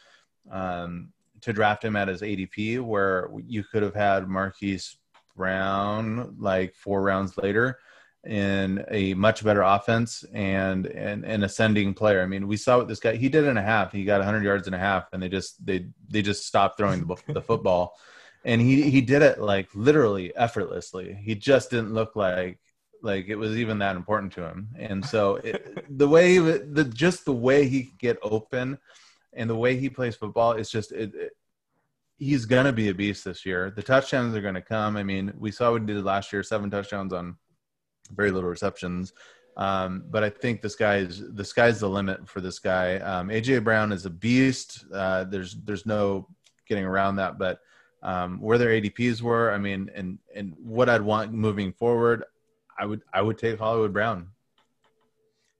[0.51, 1.09] um,
[1.45, 4.97] to draft him at his ADP, where you could have had Marquise
[5.35, 7.79] Brown like four rounds later
[8.25, 12.21] in a much better offense and and an ascending player.
[12.21, 13.91] I mean, we saw what this guy he did in a half.
[13.91, 17.05] He got 100 yards in a half, and they just they they just stopped throwing
[17.05, 17.95] the, the football,
[18.43, 21.17] and he he did it like literally effortlessly.
[21.21, 22.59] He just didn't look like
[23.01, 24.69] like it was even that important to him.
[24.77, 28.79] And so it, the way he, the just the way he could get open
[29.35, 31.31] and the way he plays football is just it, it
[32.17, 33.71] he's gonna be a beast this year.
[33.75, 34.97] The touchdowns are gonna come.
[34.97, 37.35] I mean, we saw what he did last year, seven touchdowns on
[38.11, 39.13] very little receptions.
[39.57, 42.97] Um, but I think this guy is the sky's the limit for this guy.
[42.97, 44.85] Um, AJ Brown is a beast.
[44.93, 46.27] Uh, there's there's no
[46.67, 47.37] getting around that.
[47.37, 47.59] But
[48.03, 52.23] um, where their ADPs were, I mean, and and what I'd want moving forward,
[52.77, 54.27] I would I would take Hollywood Brown.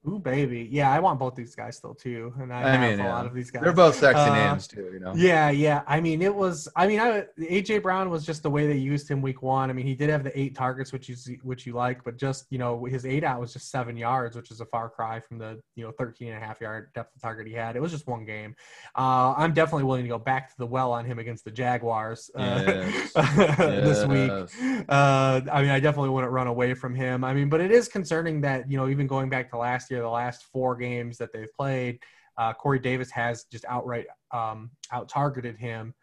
[0.08, 0.68] Ooh, baby.
[0.72, 3.14] Yeah, I want both these guys still too, and I, I have mean, a yeah.
[3.14, 3.64] lot of these guys.
[3.64, 5.14] They're both sexy Uh, names too, you know.
[5.16, 5.82] Yeah, yeah.
[5.88, 6.68] I mean, it was.
[6.76, 9.70] I mean, I, AJ Brown was just the way they used him week one.
[9.70, 12.46] I mean, he did have the eight targets, which you which you like, but just
[12.52, 15.60] you know, his aDOT was just seven yards, which is a far cry from the
[15.76, 17.76] you know 13 and a half yard depth of target he had.
[17.76, 18.56] It was just one game.
[18.96, 22.30] Uh, I'm definitely willing to go back to the well on him against the Jaguars
[22.36, 23.14] uh, Yes.
[23.58, 24.30] this week.
[24.30, 24.86] Yes.
[24.88, 27.24] Uh, I mean, I definitely wouldn't run away from him.
[27.24, 29.95] I mean, but it is concerning that you know, even going back to last year,
[30.02, 32.00] the last four games that they've played,
[32.38, 35.94] uh, Corey Davis has just outright um, out targeted him,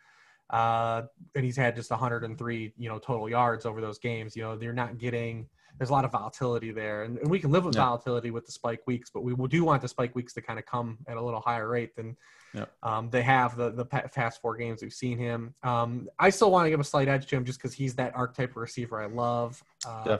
[0.51, 1.03] uh,
[1.34, 4.36] and he's had just 103 you know total yards over those games.
[4.36, 5.49] You know, they're not getting.
[5.78, 7.84] There's a lot of volatility there, and, and we can live with Yeah.
[7.86, 10.66] volatility with the spike weeks, but we do want the spike weeks to kind of
[10.66, 12.14] come at a little higher rate than
[12.53, 12.66] Yeah.
[12.82, 15.55] um, they have the the past four games we've seen him.
[15.62, 18.14] Um, I still want to give a slight edge to him just because he's that
[18.14, 19.62] archetype receiver I love.
[19.86, 20.18] Uh,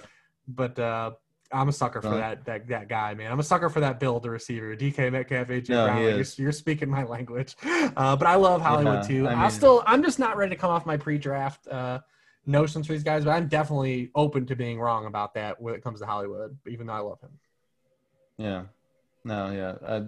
[0.49, 1.13] but uh,
[1.53, 3.31] I'm a sucker for that, that that guy, man.
[3.31, 5.97] I'm a sucker for that build the receiver, DK Metcalf, AJ No, Brown.
[6.05, 9.27] Like, you're, you're speaking my language, uh, but I love Hollywood Yeah, too.
[9.29, 12.01] I I mean- will still, I'm just not ready to come off my pre-draft uh,
[12.47, 15.83] notions for these guys, but I'm definitely open to being wrong about that when it
[15.85, 17.31] comes to Hollywood, even though I love him.
[18.39, 18.63] Yeah.
[19.25, 19.75] No, yeah.
[19.87, 20.05] Uh,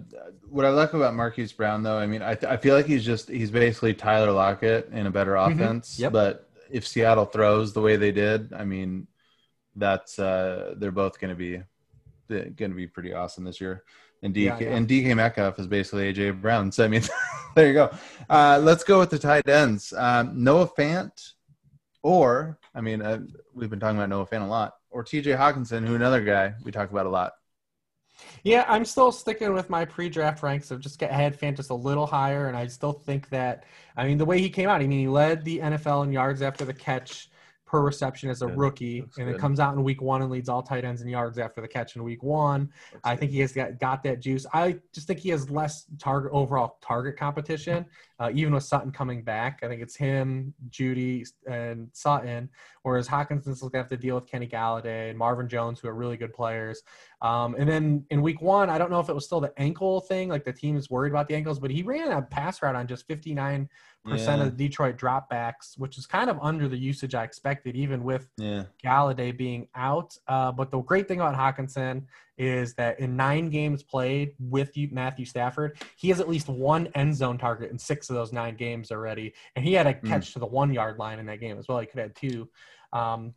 [0.49, 3.29] what I like about Marquise Brown, though, I mean, I, I feel like he's just
[3.29, 5.53] he's basically Tyler Lockett in a better Mhm.
[5.53, 5.97] offense.
[5.97, 6.11] Yep.
[6.11, 9.07] But if Seattle throws the way they did, I mean,
[9.75, 11.61] that's uh, they're both going to be
[12.27, 13.83] going to be pretty awesome this year.
[14.23, 16.71] And DK Yeah, and DK Metcalf is basically AJ Brown.
[16.71, 17.03] So I mean,
[17.55, 17.91] there you go.
[18.29, 19.93] Uh, let's go with the tight ends.
[19.95, 21.33] Um, Noah Fant,
[22.01, 23.19] or I mean, uh,
[23.53, 26.71] we've been talking about Noah Fant a lot, or TJ Hockenson, who another guy we
[26.71, 27.33] talk about a lot.
[28.43, 31.75] Yeah, I'm still sticking with my pre-draft ranks of just get ahead Fant just a
[31.75, 33.65] little higher, and I still think that
[33.97, 36.41] I mean the way he came out, I mean he led the NFL in yards
[36.41, 37.29] after the catch
[37.75, 38.57] per reception as a Good.
[38.57, 39.35] rookie, and good.
[39.35, 41.67] it comes out in week one and leads all tight ends in yards after the
[41.67, 42.71] catch in week one.
[43.03, 44.45] I think he has got, got that juice.
[44.53, 47.85] I just think he has less target overall target competition,
[48.17, 49.59] uh, even with Sutton coming back.
[49.61, 52.49] I think it's him, Jeudy, and Sutton,
[52.83, 55.95] whereas Hockenson's going to have to deal with Kenny Golladay and Marvin Jones, who are
[55.95, 56.81] really good players.
[57.21, 59.99] Um, and then in week one, I don't know if it was still the ankle
[59.99, 62.75] thing, like the team is worried about the ankles, but he ran a pass route
[62.75, 63.67] on just 59%
[64.07, 64.35] Yeah.
[64.35, 68.27] of the Detroit dropbacks, which is kind of under the usage I expected, even with
[68.37, 68.65] Yeah.
[68.83, 70.17] Golladay being out.
[70.27, 72.03] Uh, but the great thing about Hockenson
[72.37, 77.15] is that in nine games played with Matthew Stafford, he has at least one end
[77.15, 79.33] zone target in six of those nine games already.
[79.55, 80.07] And he had a Hmm.
[80.07, 81.79] catch to the one yard line in that game as well.
[81.79, 82.49] He could have two.
[82.93, 83.33] Um,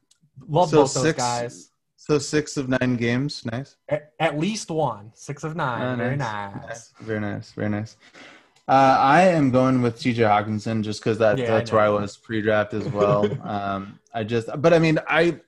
[0.48, 1.70] love So both those six- guys.
[2.00, 3.44] So six of nine games.
[3.44, 3.76] Nice.
[3.88, 5.10] At, at least one.
[5.14, 5.82] Six of nine.
[5.82, 6.54] Oh, Very nice.
[6.54, 6.92] Nice.
[7.00, 7.50] Very nice.
[7.52, 7.96] Very nice.
[8.68, 11.88] Uh, I am going with TJ Hockenson just because that, Yeah, I that's where I
[11.88, 13.24] was pre-draft as well.
[13.48, 15.40] um, I just, but I mean, I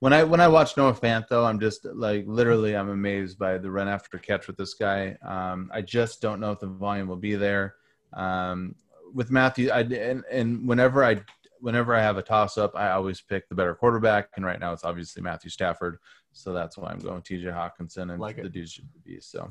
[0.00, 3.58] when I when I watch Noah Fant though, I'm just like literally I'm amazed by
[3.58, 5.16] the run after catch with this guy.
[5.26, 7.76] Um, I just don't know if the volume will be there.
[8.12, 8.74] Um,
[9.14, 11.22] with Matthew, I and, and whenever I
[11.60, 14.72] whenever I have a toss up, I always pick the better quarterback, and right now
[14.72, 15.98] it's obviously Matthew Stafford.
[16.32, 19.18] So that's why I'm going TJ Hockenson and Like the dudes should be.
[19.20, 19.50] So,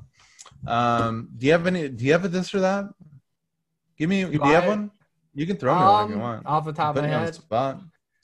[0.66, 1.90] um, do you have any?
[1.90, 2.86] Do you have a this or that?
[3.98, 4.24] Give me.
[4.24, 4.92] Do, you have one?
[5.34, 6.46] You can throw me one if you Um, want.
[6.46, 7.36] off the top of my me on the head.
[7.36, 7.82] spot.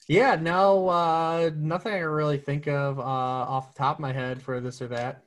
[0.08, 4.42] Yeah, no, uh, nothing I really think of uh, off the top of my head
[4.42, 5.24] for this or that.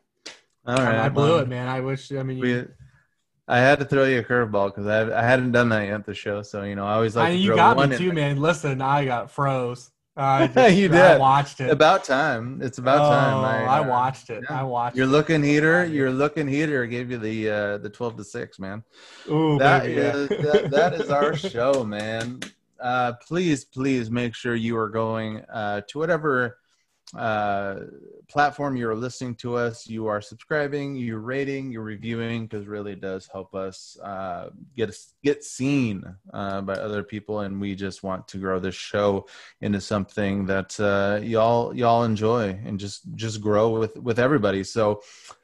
[0.67, 1.69] All I- I blew it, man.
[1.69, 2.13] I wish.
[2.13, 2.69] I mean, you,
[3.49, 6.07] I had to throw you a curveball because I I hadn't done that yet at
[6.07, 6.43] the show.
[6.43, 8.41] So you know, I always like I, to you got me too, man.
[8.41, 9.91] Listen, I got froze.
[10.17, 11.21] I just, You I did.
[11.21, 11.71] watched it.
[11.71, 12.61] About time.
[12.63, 13.35] It's about time.
[13.35, 14.45] Oh, I, I uh, watched it.
[14.49, 14.61] yeah.
[14.61, 14.97] I watched.
[14.97, 15.11] Your it.
[15.11, 15.85] looking heater.
[15.85, 18.83] You're looking heater gave you the uh, the twelve to six, man.
[19.31, 20.17] Ooh, That baby, yeah.
[20.17, 22.41] is that, that is our show, man.
[22.81, 26.59] Uh, please, please make sure you are going uh, to whatever
[27.15, 27.77] uh,
[28.29, 29.87] platform you're listening to us.
[29.87, 34.97] You are subscribing, you're rating, you're reviewing, because really it does help us uh, get
[35.23, 39.27] get seen uh, by other people, and we just want to grow this show
[39.61, 44.65] into something that uh, y'all y'all enjoy and just just grow with with everybody.
[44.65, 45.03] So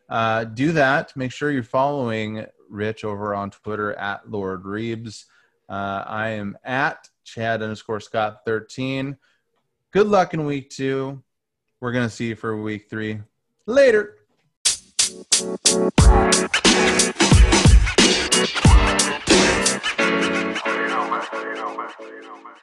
[0.08, 1.16] uh, do that.
[1.16, 5.26] Make sure you're following Rich over on Twitter at Lord Reebs.
[5.68, 9.16] Uh, I am at Chad underscore Scott 13.
[9.92, 11.22] Good luck in week two.
[11.82, 13.18] We're going to see you for week three.
[13.66, 14.16] Later.
[14.38, 15.50] you know,
[21.10, 21.26] man.
[21.34, 21.90] You know, man.
[21.98, 22.54] You know, man.